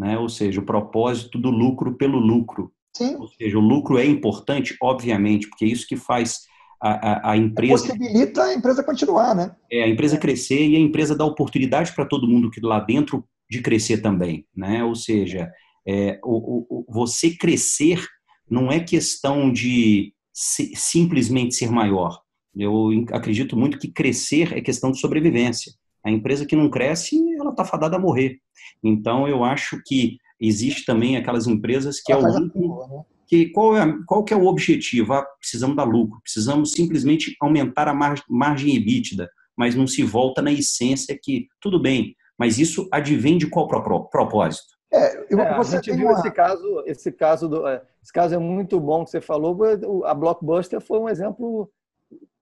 [0.00, 0.18] né?
[0.18, 2.72] ou seja, o propósito do lucro pelo lucro.
[2.96, 3.16] Sim.
[3.16, 6.40] Ou seja, o lucro é importante, obviamente, porque é isso que faz
[6.82, 7.86] a, a, a empresa.
[7.86, 9.54] Possibilita a empresa continuar, né?
[9.70, 13.24] É, a empresa crescer e a empresa dá oportunidade para todo mundo que lá dentro
[13.48, 14.82] de crescer também, né?
[14.82, 15.52] Ou seja,
[15.86, 18.02] é, o, o, você crescer
[18.50, 22.20] não é questão de se, simplesmente ser maior.
[22.56, 25.72] Eu acredito muito que crescer é questão de sobrevivência.
[26.04, 28.38] A empresa que não cresce, ela está fadada a morrer.
[28.82, 33.02] Então, eu acho que existe também aquelas empresas que é o lucro, né?
[33.26, 35.12] que qual é qual que é o objetivo?
[35.12, 40.42] Ah, precisamos dar lucro, precisamos simplesmente aumentar a margem, margem EBITDA, mas não se volta
[40.42, 44.80] na essência que tudo bem, mas isso advém de qual propósito?
[44.92, 46.18] É, eu, é, a gente viu uma...
[46.18, 49.56] esse caso, esse caso do, é, esse caso é muito bom que você falou.
[50.04, 51.70] A Blockbuster foi um exemplo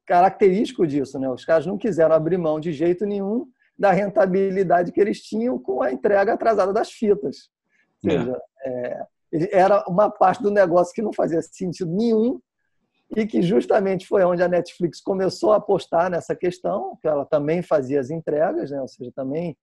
[0.06, 1.28] característico disso, né?
[1.28, 3.46] Os caras não quiseram abrir mão de jeito nenhum
[3.79, 7.49] da rentabilidade que eles tinham com a entrega atrasada das fitas.
[8.05, 8.19] Ou é.
[8.19, 9.07] seja, é.
[9.33, 12.41] É, era uma parte do negócio que não fazia sentido nenhum
[13.17, 17.62] e que justamente foi onde a Netflix começou a apostar nessa questão, que ela também
[17.62, 18.81] fazia as entregas, né?
[18.81, 19.57] ou seja, também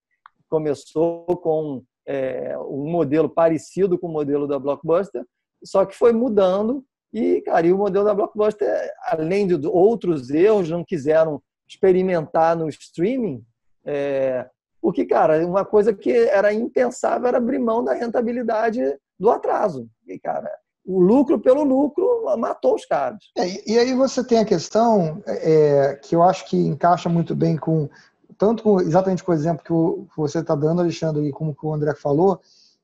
[0.49, 5.23] começou com é, um modelo parecido com o modelo da Blockbuster,
[5.63, 8.67] só que foi mudando e, cara, e o modelo da Blockbuster,
[9.03, 13.43] além de outros erros, não quiseram experimentar no streaming,
[13.85, 14.49] é,
[14.81, 18.81] porque, cara, uma coisa que era impensável era abrir mão da rentabilidade
[19.19, 19.89] do atraso.
[20.07, 20.49] E, cara,
[20.85, 23.19] o lucro pelo lucro matou os caras.
[23.37, 27.57] É, e aí você tem a questão é, que eu acho que encaixa muito bem
[27.57, 27.89] com
[28.37, 31.95] tanto com, exatamente com o exemplo que, você está dando, Alexandre, e como o André
[31.95, 32.41] falou,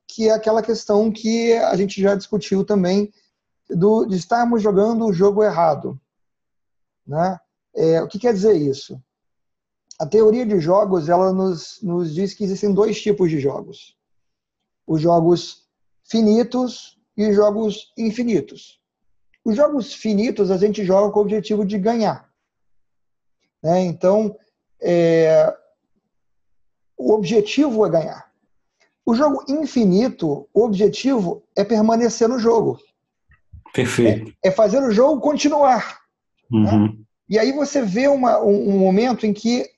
[0.08, 3.12] que é aquela questão que a gente já discutiu também
[3.70, 6.00] do, de estarmos jogando o jogo errado.
[7.06, 7.38] Né?
[7.76, 9.02] É, o que quer dizer isso?
[10.02, 13.96] A teoria de jogos ela nos, nos diz que existem dois tipos de jogos:
[14.88, 15.68] os jogos
[16.04, 18.82] finitos e os jogos infinitos.
[19.46, 22.28] Os jogos finitos a gente joga com o objetivo de ganhar.
[23.62, 23.82] Né?
[23.84, 24.36] Então,
[24.82, 25.56] é,
[26.98, 28.32] o objetivo é ganhar.
[29.06, 32.80] O jogo infinito, o objetivo é permanecer no jogo.
[33.72, 34.34] Perfeito.
[34.44, 36.00] É, é fazer o jogo continuar.
[36.50, 36.72] Né?
[36.72, 36.88] Uhum.
[36.88, 36.98] Né?
[37.30, 39.70] E aí você vê uma, um, um momento em que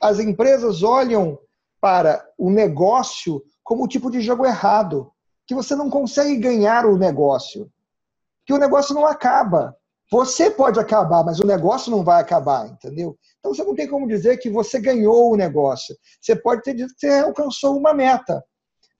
[0.00, 1.38] as empresas olham
[1.80, 5.10] para o negócio como um tipo de jogo errado,
[5.46, 7.70] que você não consegue ganhar o negócio,
[8.46, 9.76] que o negócio não acaba.
[10.10, 13.16] Você pode acabar, mas o negócio não vai acabar, entendeu?
[13.38, 15.94] Então você não tem como dizer que você ganhou o negócio.
[16.20, 18.42] Você pode ter dito que você alcançou uma meta.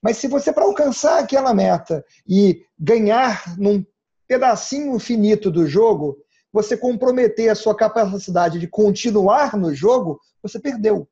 [0.01, 3.83] Mas se você, para alcançar aquela meta e ganhar num
[4.27, 6.17] pedacinho finito do jogo,
[6.51, 11.07] você comprometer a sua capacidade de continuar no jogo, você perdeu.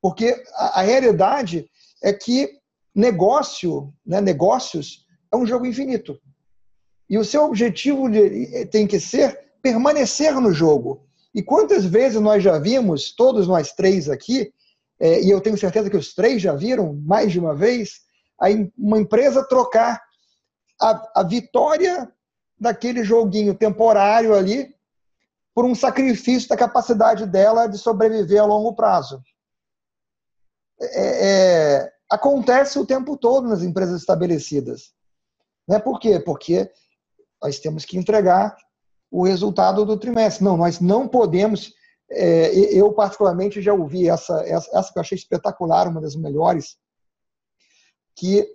[0.00, 1.70] Porque a, a realidade
[2.02, 2.58] é que
[2.94, 6.18] negócio, né, negócios, é um jogo infinito.
[7.08, 11.06] E o seu objetivo de, tem que ser permanecer no jogo.
[11.34, 14.52] E quantas vezes nós já vimos, todos nós três aqui,
[14.98, 18.00] é, e eu tenho certeza que os três já viram mais de uma vez,
[18.76, 20.00] uma empresa trocar
[20.80, 22.10] a, a vitória
[22.60, 24.74] daquele joguinho temporário ali
[25.54, 29.22] por um sacrifício da capacidade dela de sobreviver a longo prazo.
[30.80, 34.92] É, é, acontece o tempo todo nas empresas estabelecidas.
[35.66, 35.78] Né?
[35.78, 36.20] Por quê?
[36.20, 36.70] Porque
[37.42, 38.56] nós temos que entregar
[39.10, 40.44] o resultado do trimestre.
[40.44, 41.74] Não, nós não podemos.
[42.10, 46.76] É, eu, particularmente, já ouvi essa, essa, essa que eu achei espetacular, uma das melhores,
[48.16, 48.46] que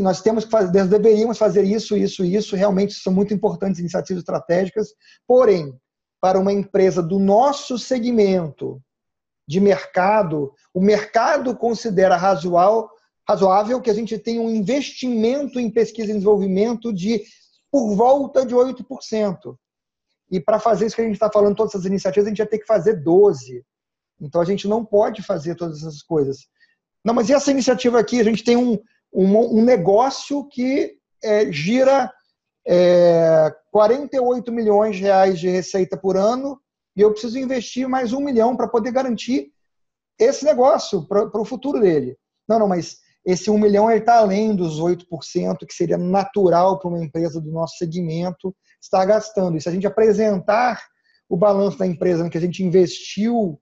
[0.00, 2.56] Nós temos que fazer, deveríamos fazer isso, isso, isso.
[2.56, 4.94] Realmente são muito importantes iniciativas estratégicas.
[5.26, 5.78] Porém,
[6.20, 8.82] para uma empresa do nosso segmento
[9.46, 12.88] de mercado, o mercado considera razoável,
[13.26, 17.22] razoável que a gente tenha um investimento em pesquisa e desenvolvimento de
[17.70, 19.56] por volta de 8%.
[20.30, 22.46] E para fazer isso que a gente está falando, todas essas iniciativas, a gente ia
[22.46, 23.62] ter que fazer 12%.
[24.20, 26.48] Então a gente não pode fazer todas essas coisas.
[27.04, 28.20] Não, mas e essa iniciativa aqui?
[28.20, 28.78] A gente tem um,
[29.12, 32.12] um, um negócio que é, gira
[32.66, 36.60] é, 48 milhões de reais de receita por ano
[36.96, 39.52] e eu preciso investir mais um milhão para poder garantir
[40.18, 42.16] esse negócio para o futuro dele.
[42.48, 45.04] Não, não, mas esse um milhão está além dos 8%,
[45.66, 49.56] que seria natural para uma empresa do nosso segmento estar gastando.
[49.56, 50.82] E se a gente apresentar
[51.28, 53.60] o balanço da empresa no que a gente investiu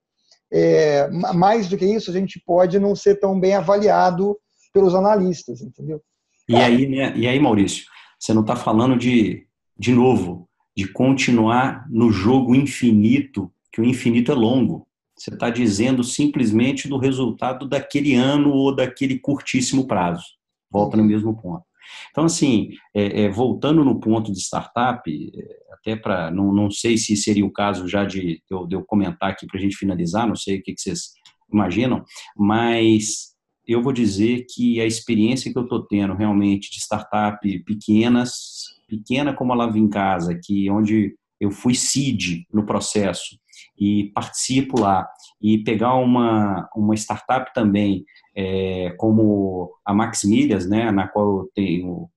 [0.53, 4.39] é, mais do que isso, a gente pode não ser tão bem avaliado
[4.77, 6.03] pelos analistas, entendeu?
[6.47, 7.87] E aí, né, e aí Maurício,
[8.21, 9.47] você não está falando de,
[9.79, 14.87] de novo, de continuar no jogo infinito, que o infinito é longo.
[15.17, 20.25] Você está dizendo simplesmente do resultado daquele ano ou daquele curtíssimo prazo.
[20.71, 21.65] Volta no mesmo ponto.
[22.11, 26.31] Então, assim, é, é, voltando no ponto de startup, é, até para.
[26.31, 29.62] Não, não sei se seria o caso já de, de eu comentar aqui para a
[29.62, 31.12] gente finalizar, não sei o que, que vocês
[31.51, 32.05] imaginam,
[32.37, 33.36] mas
[33.66, 39.35] eu vou dizer que a experiência que eu estou tendo realmente de startup pequenas, pequena
[39.35, 43.38] como a Lava em Casa, que onde eu fui seed no processo
[43.79, 45.07] e participo lá,
[45.40, 51.50] e pegar uma, uma startup também, é, como a Max Milhas, né, na qual eu
[51.55, 52.09] tenho,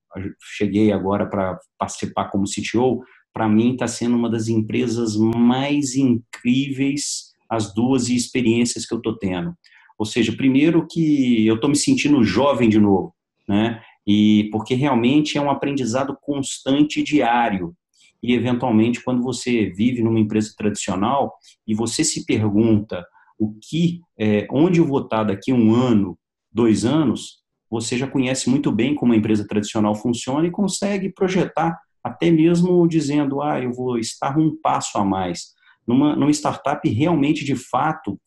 [0.58, 7.30] cheguei agora para participar como CTO, para mim está sendo uma das empresas mais incríveis
[7.50, 9.54] as duas experiências que eu estou tendo.
[10.00, 13.14] Ou seja, primeiro que eu estou me sentindo jovem de novo,
[13.46, 13.82] né?
[14.08, 17.76] E porque realmente é um aprendizado constante diário.
[18.24, 21.34] E eventualmente, quando você vive numa empresa tradicional
[21.68, 23.06] e você se pergunta
[23.38, 26.18] o que, é, onde eu vou estar daqui um ano,
[26.52, 31.78] dois anos, você já conhece muito bem como a empresa tradicional funciona e consegue projetar
[32.04, 35.54] até mesmo dizendo, ah, eu vou estar um passo a mais.
[35.86, 38.20] Numa, numa startup, realmente, de fato,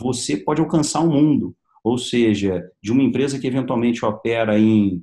[0.00, 1.54] você pode alcançar o mundo.
[1.82, 5.02] Ou seja, de uma empresa que eventualmente opera em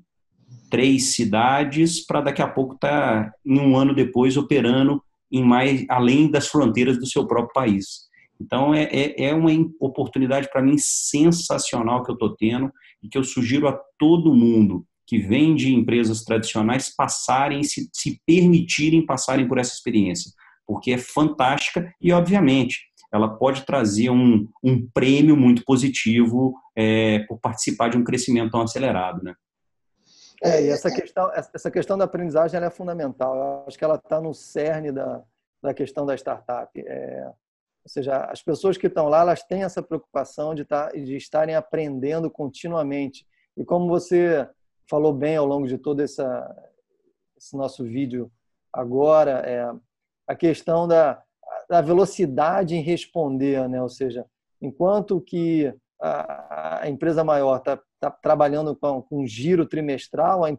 [0.69, 5.85] três cidades para daqui a pouco estar, tá, em um ano depois, operando em mais
[5.89, 8.05] além das fronteiras do seu próprio país.
[8.39, 13.17] Então, é, é, é uma oportunidade para mim sensacional que eu estou tendo e que
[13.17, 19.47] eu sugiro a todo mundo que vem de empresas tradicionais passarem, se, se permitirem passarem
[19.47, 20.31] por essa experiência,
[20.65, 22.79] porque é fantástica e, obviamente,
[23.15, 28.61] ela pode trazer um, um prêmio muito positivo é, por participar de um crescimento tão
[28.61, 29.33] acelerado, né?
[30.43, 33.35] É, e essa questão, essa questão da aprendizagem é fundamental.
[33.35, 35.23] Eu acho que ela está no cerne da,
[35.61, 36.69] da questão da startup.
[36.79, 41.15] É, ou seja, as pessoas que estão lá, elas têm essa preocupação de, tá, de
[41.15, 43.25] estarem aprendendo continuamente.
[43.55, 44.47] E como você
[44.89, 46.55] falou bem ao longo de todo essa,
[47.37, 48.31] esse nosso vídeo
[48.73, 49.71] agora, é
[50.27, 51.21] a questão da,
[51.69, 53.81] da velocidade em responder, né?
[53.81, 54.25] Ou seja,
[54.61, 60.57] enquanto que a, a empresa maior está tá trabalhando com, com giro trimestral, a,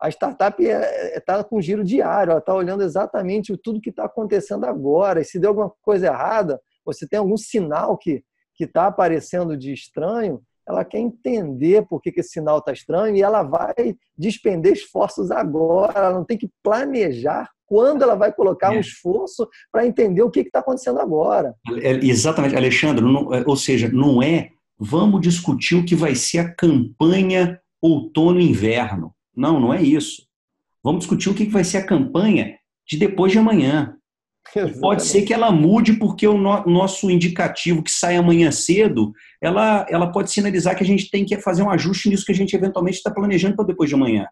[0.00, 3.90] a startup está é, é, tá com giro diário, ela está olhando exatamente tudo que
[3.90, 5.20] está acontecendo agora.
[5.20, 6.60] E se deu alguma coisa errada,
[6.92, 8.22] se tem algum sinal que
[8.58, 13.22] está aparecendo de estranho, ela quer entender por que, que esse sinal está estranho e
[13.22, 15.98] ela vai despender esforços agora.
[15.98, 18.76] Ela não tem que planejar quando ela vai colocar é.
[18.76, 21.54] um esforço para entender o que está acontecendo agora.
[21.80, 23.04] É, exatamente, Alexandre.
[23.04, 29.14] Não, é, ou seja, não é vamos discutir o que vai ser a campanha outono-inverno.
[29.34, 30.26] Não, não é isso.
[30.82, 33.96] Vamos discutir o que vai ser a campanha de depois de amanhã.
[34.80, 39.86] Pode ser que ela mude porque o no, nosso indicativo que sai amanhã cedo, ela,
[39.88, 42.54] ela pode sinalizar que a gente tem que fazer um ajuste nisso que a gente
[42.54, 44.26] eventualmente está planejando para depois de amanhã.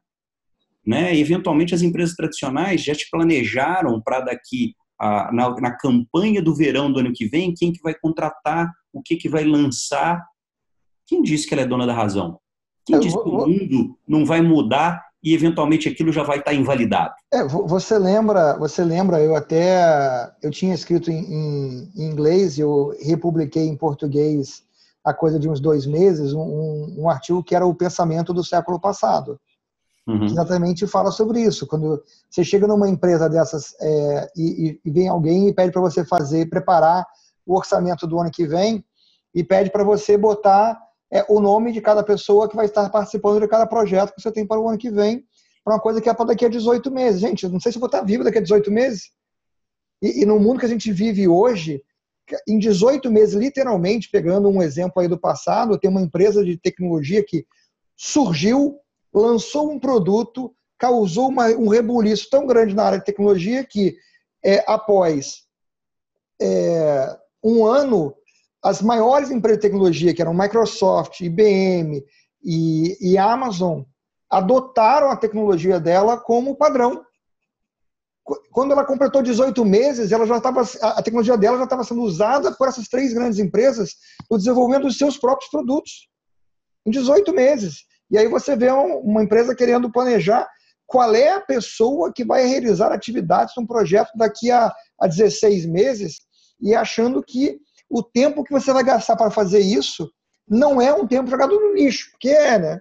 [0.87, 1.14] Né?
[1.14, 6.55] E, eventualmente as empresas tradicionais já te planejaram para daqui a, na, na, campanha do
[6.55, 10.24] verão do ano que vem quem que vai contratar, o que que vai lançar.
[11.07, 12.38] Quem disse que ela é dona da razão?
[12.87, 17.14] Quem disse que o mundo não vai mudar e eventualmente aquilo já vai estar invalidado.
[17.33, 23.66] É, você lembra, você lembra, eu até eu tinha escrito em, em, inglês, eu republiquei
[23.66, 24.62] em português
[25.02, 28.79] há coisa de uns dois meses um, um artigo que era o pensamento do século
[28.79, 29.40] passado.
[30.06, 30.25] Uhum.
[30.25, 31.66] exatamente fala sobre isso.
[31.66, 36.04] Quando você chega numa empresa dessas é, e, e, vem alguém e pede para você
[36.04, 37.06] fazer, preparar
[37.46, 38.85] o orçamento do ano que vem
[39.35, 40.79] e pede para você botar
[41.15, 44.33] é, o nome de cada pessoa que vai estar participando de cada projeto que você
[44.33, 45.25] tem para o ano que vem,
[45.65, 47.21] para uma coisa que é para daqui a 18 meses.
[47.21, 49.12] Gente, não sei se eu vou estar vivo daqui a 18 meses.
[50.02, 51.81] E, e no mundo que a gente vive hoje,
[52.48, 57.25] em 18 meses, literalmente, pegando um exemplo aí do passado, tem uma empresa de tecnologia
[57.25, 57.46] que
[57.96, 58.81] surgiu,
[59.12, 63.96] lançou um produto, causou uma, um rebuliço tão grande na área de tecnologia que,
[64.44, 65.44] é, após
[66.42, 68.15] é, um ano,
[68.65, 72.02] as maiores empresas de tecnologia, que eram Microsoft, IBM
[72.42, 73.83] e, e Amazon,
[74.31, 77.04] adotaram a tecnologia dela como padrão.
[78.50, 82.52] Quando ela completou 18 meses, ela já estava, a tecnologia dela já estava sendo usada
[82.52, 83.96] por essas três grandes empresas
[84.31, 86.08] no desenvolvimento dos seus próprios produtos.
[86.87, 87.85] Em 18 meses.
[88.10, 90.48] E aí você vê uma empresa querendo planejar
[90.87, 96.21] qual é a pessoa que vai realizar atividades num projeto daqui a, a 16 meses
[96.60, 97.58] e achando que
[97.94, 100.10] o tempo que você vai gastar para fazer isso
[100.48, 102.80] não é um tempo jogado no lixo, que é, né?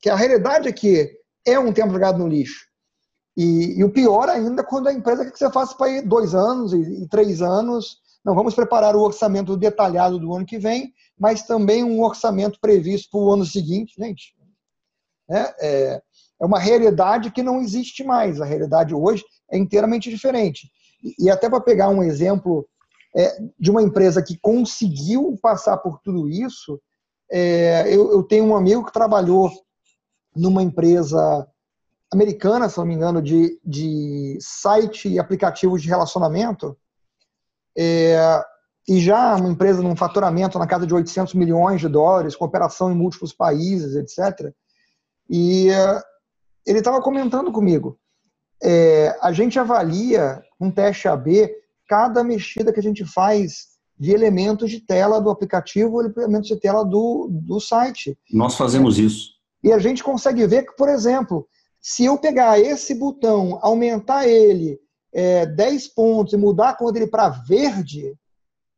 [0.00, 1.08] Que a realidade é que
[1.46, 2.66] é um tempo jogado no lixo.
[3.36, 6.34] E, e o pior ainda quando a empresa quer que você faça para ir dois
[6.34, 7.98] anos e, e, três anos.
[8.24, 13.10] Não, vamos preparar o orçamento detalhado do ano que vem, mas também um orçamento previsto
[13.12, 13.94] para o ano seguinte.
[13.96, 14.34] Gente,
[15.30, 16.02] é, é,
[16.42, 18.40] é uma realidade que não existe mais.
[18.40, 20.68] A realidade hoje é inteiramente diferente.
[21.04, 22.66] E, e até para pegar um exemplo
[23.16, 26.80] é, de uma empresa que conseguiu passar por tudo isso,
[27.30, 29.50] é, eu, eu, tenho um amigo que trabalhou
[30.34, 31.46] numa empresa
[32.12, 36.76] americana, se não me engano, de, de site e aplicativos de relacionamento,
[37.76, 38.42] é,
[38.88, 42.92] e já uma empresa num faturamento na casa de 800 milhões de dólares, com operação
[42.92, 44.52] em múltiplos países, etc.
[45.28, 46.02] E é,
[46.66, 47.98] ele estava comentando comigo,
[48.62, 51.50] é, a gente avalia um teste AB
[51.88, 56.84] cada mexida que a gente faz de elementos de tela do aplicativo, elementos de tela
[56.84, 58.18] do, do site.
[58.32, 59.34] Nós fazemos isso.
[59.62, 61.46] E a gente consegue ver que, por exemplo,
[61.80, 64.78] se eu pegar esse botão, aumentar ele
[65.12, 68.14] é, 10 pontos e mudar a cor dele para verde,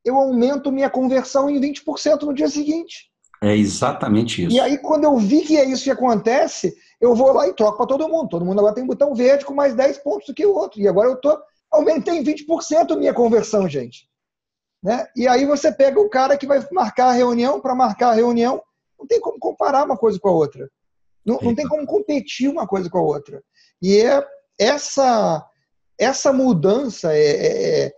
[0.04, 3.10] eu aumento minha conversão em 20% no dia seguinte.
[3.42, 4.54] É exatamente isso.
[4.54, 7.76] E aí, quando eu vi que é isso que acontece, eu vou lá e troco
[7.76, 8.28] para todo mundo.
[8.28, 10.80] Todo mundo agora tem botão verde com mais 10 pontos do que o outro.
[10.80, 11.36] E agora eu tô
[11.76, 14.08] aumentei em 20% minha conversão, gente.
[14.82, 15.06] Né?
[15.16, 18.62] E aí você pega o cara que vai marcar a reunião para marcar a reunião,
[18.98, 20.70] não tem como comparar uma coisa com a outra.
[21.24, 23.42] Não, não tem como competir uma coisa com a outra.
[23.82, 24.24] E é
[24.58, 25.44] essa
[25.98, 27.92] essa mudança, é, é, é,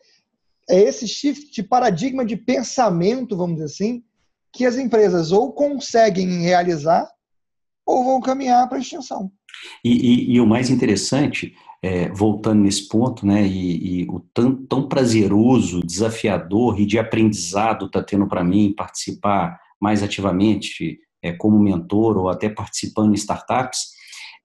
[0.70, 4.04] é esse shift de paradigma de pensamento, vamos dizer assim,
[4.52, 7.08] que as empresas ou conseguem realizar
[7.84, 9.30] ou vão caminhar para a extinção.
[9.84, 14.54] E, e, e, o mais interessante é, voltando nesse ponto, né, e, e o tão,
[14.66, 21.58] tão, prazeroso, desafiador e de aprendizado está tendo para mim participar mais ativamente é, como
[21.58, 23.96] mentor ou até participando em startups,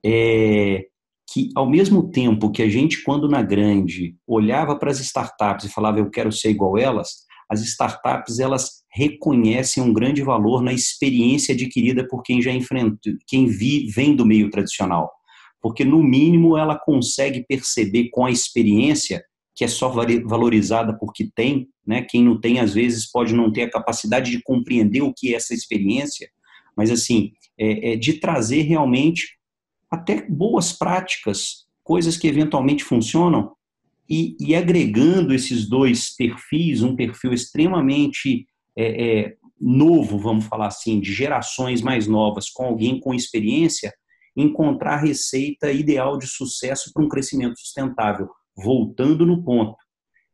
[0.06, 0.86] é
[1.32, 5.74] que ao mesmo tempo que a gente, quando na grande, olhava para as startups e
[5.74, 11.56] falava eu quero ser igual elas, as startups elas reconhecem um grande valor na experiência
[11.56, 15.12] adquirida por quem já enfrentou, quem vi, vem do meio tradicional
[15.64, 19.24] porque no mínimo ela consegue perceber com a experiência
[19.56, 22.02] que é só valorizada porque tem, né?
[22.02, 25.38] Quem não tem às vezes pode não ter a capacidade de compreender o que é
[25.38, 26.28] essa experiência,
[26.76, 29.38] mas assim é, é de trazer realmente
[29.90, 33.54] até boas práticas, coisas que eventualmente funcionam
[34.10, 41.00] e, e agregando esses dois perfis, um perfil extremamente é, é, novo, vamos falar assim,
[41.00, 43.94] de gerações mais novas, com alguém com experiência,
[44.36, 48.30] encontrar a receita ideal de sucesso para um crescimento sustentável.
[48.56, 49.76] Voltando no ponto,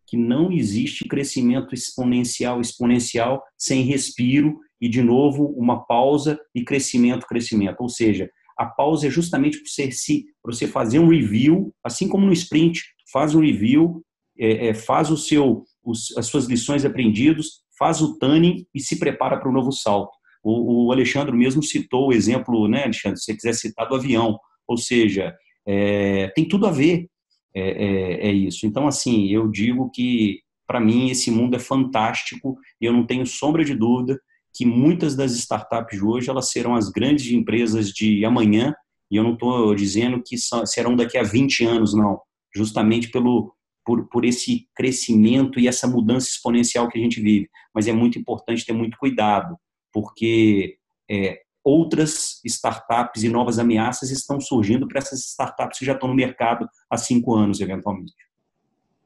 [0.07, 7.27] que não existe crescimento exponencial exponencial sem respiro e de novo uma pausa e crescimento
[7.27, 7.81] crescimento.
[7.81, 12.33] Ou seja, a pausa é justamente para você você fazer um review, assim como no
[12.33, 12.81] sprint,
[13.11, 14.03] faz um review,
[14.37, 18.99] é, é, faz o seu os, as suas lições aprendidas, faz o tuning e se
[18.99, 20.11] prepara para o novo salto.
[20.43, 24.37] O, o Alexandre mesmo citou o exemplo, né, Alexandre, se você quiser citar do avião,
[24.67, 25.35] ou seja,
[25.67, 27.07] é, tem tudo a ver,
[27.53, 28.65] é, é, é, isso.
[28.65, 33.25] Então, assim, eu digo que, para mim, esse mundo é fantástico e eu não tenho
[33.25, 34.19] sombra de dúvida
[34.53, 38.73] que muitas das startups de hoje elas serão as grandes empresas de amanhã
[39.11, 40.35] e eu não estou dizendo que
[40.65, 42.19] serão daqui a 20 anos, não.
[42.55, 43.53] Justamente pelo,
[43.85, 47.49] por, por esse crescimento e essa mudança exponencial que a gente vive.
[47.73, 49.57] Mas é muito importante ter muito cuidado,
[49.93, 50.77] porque
[51.09, 56.15] é, outras startups e novas ameaças estão surgindo para essas startups que já estão no
[56.15, 58.13] mercado há cinco anos, eventualmente.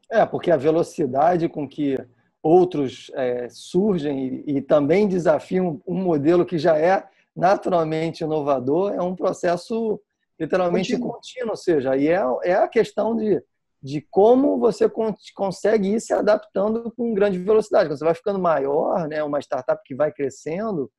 [0.10, 1.98] É, porque a velocidade com que
[2.42, 9.02] outros é, surgem e, e, também desafiam um modelo que já é naturalmente inovador é
[9.02, 10.00] um processo
[10.40, 13.42] literalmente contínuo, contínuo ou seja, aí é, é a questão de,
[13.84, 14.90] de como você
[15.36, 17.90] consegue ir se adaptando com grande velocidade.
[17.90, 20.90] Quando você vai ficando maior, né, uma startup que vai crescendo,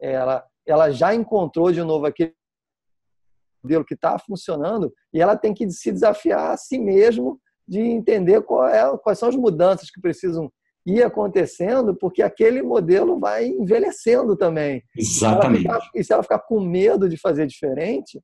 [0.00, 2.34] ela, ela já encontrou de novo aquele
[3.62, 8.38] modelo que está funcionando e ela tem que se desafiar a si mesmo de entender
[8.38, 10.50] é, quais são as mudanças que precisam
[10.84, 14.82] ir acontecendo, porque aquele modelo vai envelhecendo também.
[14.96, 15.68] Exatamente.
[15.94, 18.20] e se ela ficar com medo de fazer diferente,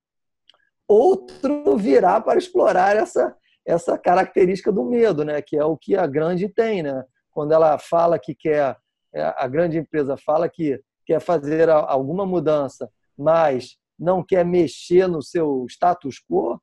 [0.89, 3.37] outro virá para explorar essa,
[3.69, 5.43] essa característica do medo, né?
[5.43, 6.83] que é o que a grande tem.
[6.83, 7.05] Né?
[7.31, 8.75] Quando ela fala que quer,
[9.15, 15.23] é, a grande empresa fala que quer fazer alguma mudança, mas não quer mexer no
[15.23, 16.59] seu status quo,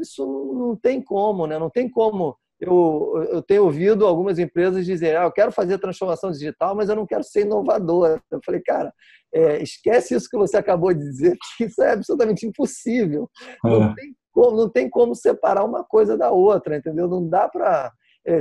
[0.00, 1.58] isso não tem como, né?
[1.58, 2.36] Não tem como.
[2.60, 6.96] Eu, eu tenho ouvido algumas empresas dizer, ah, eu quero fazer transformação digital, mas eu
[6.96, 8.20] não quero ser inovador.
[8.30, 8.92] Eu falei, cara,
[9.32, 13.30] é, esquece isso que você acabou de dizer, que isso é absolutamente impossível.
[13.64, 13.68] É.
[13.68, 17.06] Não, tem como, não tem como separar uma coisa da outra, entendeu?
[17.06, 17.92] Não dá para
[18.26, 18.40] é,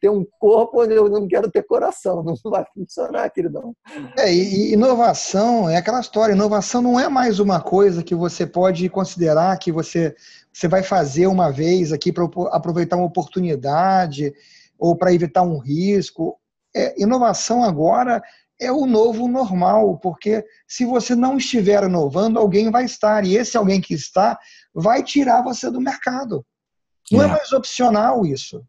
[0.00, 3.74] ter um corpo onde eu não quero ter coração, não vai funcionar, queridão.
[4.18, 8.88] É, e inovação é aquela história, inovação não é mais uma coisa que você pode
[8.88, 10.16] considerar que você,
[10.50, 14.32] você vai fazer uma vez aqui para aproveitar uma oportunidade
[14.78, 16.38] ou para evitar um risco.
[16.74, 18.22] É, inovação agora
[18.58, 23.58] é o novo normal, porque se você não estiver inovando, alguém vai estar, e esse
[23.58, 24.38] alguém que está
[24.74, 26.44] vai tirar você do mercado.
[27.12, 28.64] Não é, é mais opcional isso.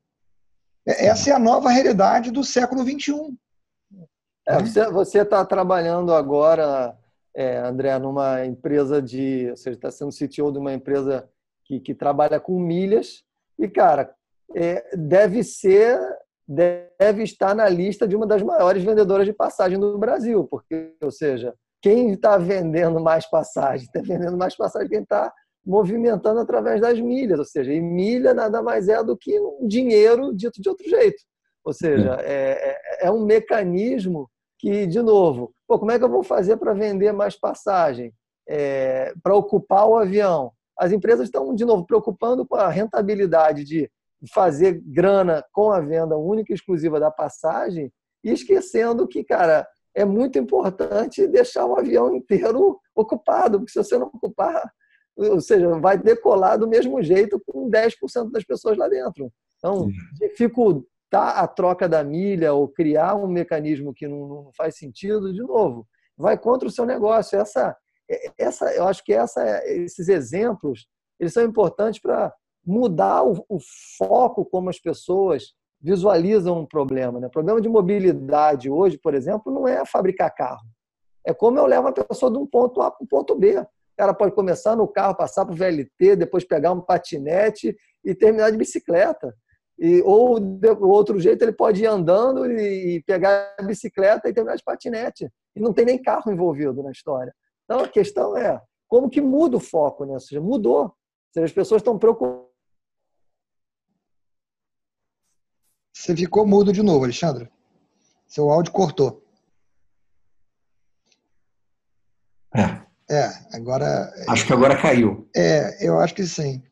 [0.88, 3.36] É, essa é a nova realidade do século XXI.
[4.47, 6.95] É, você está trabalhando agora,
[7.36, 9.49] é, André, numa empresa de.
[9.49, 11.28] Ou seja, está sendo CTO de uma empresa
[11.64, 13.24] que, que trabalha com milhas.
[13.58, 14.14] E, cara,
[14.56, 15.99] é, deve ser,
[16.47, 20.43] deve estar na lista de uma das maiores vendedoras de passagem do Brasil.
[20.43, 23.88] Porque, ou seja, quem está vendendo mais passagem?
[23.88, 25.34] Está vendendo mais passagem quem está
[25.66, 30.34] movimentando através das milhas, ou seja, e milha nada mais é do que um dinheiro
[30.34, 31.18] dito de outro jeito.
[31.63, 36.09] Ou seja, é, é, é um mecanismo que, de novo, pô, como é que eu
[36.09, 38.13] vou fazer para vender mais passagem?
[38.47, 40.51] É, para ocupar o avião?
[40.78, 43.89] As empresas estão, de novo, preocupando com a rentabilidade de
[44.32, 47.91] fazer grana com a venda única e exclusiva da passagem
[48.24, 53.97] e esquecendo que, cara, é muito importante deixar o avião inteiro ocupado, porque se você
[53.97, 54.70] não ocupar,
[55.16, 59.32] ou seja, vai decolar do mesmo jeito com 10% das pessoas lá dentro.
[59.57, 59.88] Então,
[60.20, 65.88] dificultar a troca da milha ou criar um mecanismo que não, faz sentido, de novo,
[66.18, 67.39] vai contra o seu negócio.
[67.39, 67.76] Essa,
[68.38, 70.88] essa, eu acho que essa, esses exemplos
[71.20, 72.34] eles são importantes para
[72.66, 73.57] mudar o, o,
[73.97, 77.20] foco como as pessoas visualizam um problema.
[77.20, 77.28] Né?
[77.28, 80.66] O problema de mobilidade hoje, por exemplo, não é fabricar carro.
[81.26, 83.66] É como eu levo a pessoa de um ponto A para um ponto B.
[83.96, 87.74] O cara pode começar no carro, passar para o VLT, depois pegar um patinete
[88.04, 89.34] e terminar de bicicleta.
[89.80, 94.58] E, ou o outro jeito, ele pode ir andando e, pegar a bicicleta e terminar
[94.58, 95.32] de patinete.
[95.56, 97.34] E não tem nem carro envolvido na história.
[97.64, 100.14] Então a questão é como que muda o foco, né?
[100.14, 100.84] Ou seja, mudou.
[100.84, 100.96] Ou
[101.34, 102.46] seja, as pessoas estão preocupadas.
[105.96, 107.50] Você ficou mudo de novo, Alexandre.
[108.28, 109.24] Seu áudio cortou.
[112.54, 112.85] É.
[113.10, 114.12] É, agora.
[114.28, 115.30] Acho que agora caiu.
[115.36, 116.64] É, eu acho que sim.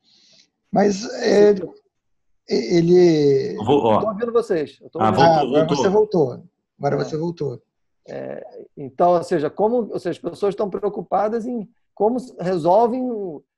[0.71, 1.53] Mas é,
[2.49, 3.53] ele.
[3.53, 4.79] Estou ouvindo vocês.
[4.95, 5.77] ah, voltou, ah, agora voltou.
[5.77, 6.43] você voltou.
[6.79, 6.97] Agora é.
[6.97, 7.61] você voltou.
[8.07, 13.07] É, então, ou seja, como ou seja, as pessoas estão preocupadas em como resolvem,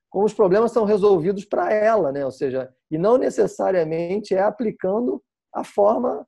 [0.09, 2.25] como os problemas são resolvidos para ela, né?
[2.25, 5.23] Ou seja, e não necessariamente é aplicando
[5.53, 6.27] a forma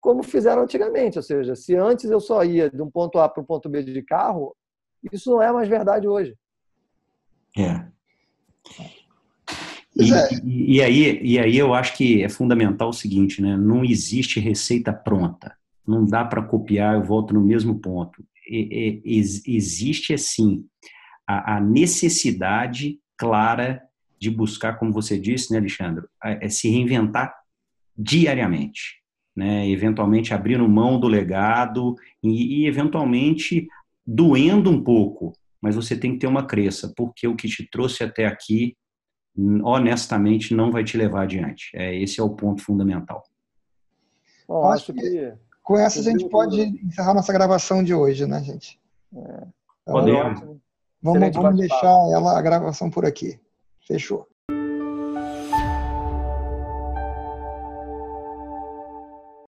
[0.00, 1.18] como fizeram antigamente.
[1.18, 3.82] Ou seja, se antes eu só ia de um ponto A para um ponto B
[3.82, 4.54] de carro,
[5.12, 6.34] isso não é mais verdade hoje.
[7.56, 7.86] É.
[9.96, 10.28] E, é.
[10.44, 13.56] e, aí, e aí eu acho que é fundamental o seguinte, né?
[13.56, 15.56] Não existe receita pronta.
[15.86, 18.22] Não dá para copiar, eu volto no mesmo ponto.
[18.48, 20.64] E, e, existe, assim,
[21.26, 23.82] a, a, necessidade clara
[24.18, 27.34] de buscar, como você disse, né, Alexandre, é se reinventar
[27.96, 29.04] diariamente.
[29.34, 33.68] Né, eventualmente abrindo mão do legado e, e, eventualmente
[34.06, 38.04] doendo um pouco, mas você tem que ter uma crença, porque o que te trouxe
[38.04, 38.76] até aqui,
[39.64, 41.70] honestamente, não vai te levar adiante.
[41.74, 43.22] É, esse é o ponto fundamental.
[44.46, 48.80] Bom, acho que com essa a gente pode encerrar nossa gravação de hoje, né, gente?
[49.14, 49.46] É.
[49.84, 50.40] Podemos.
[51.02, 53.38] Vamos, vamos deixar ela, a gravação por aqui.
[53.86, 54.28] Fechou.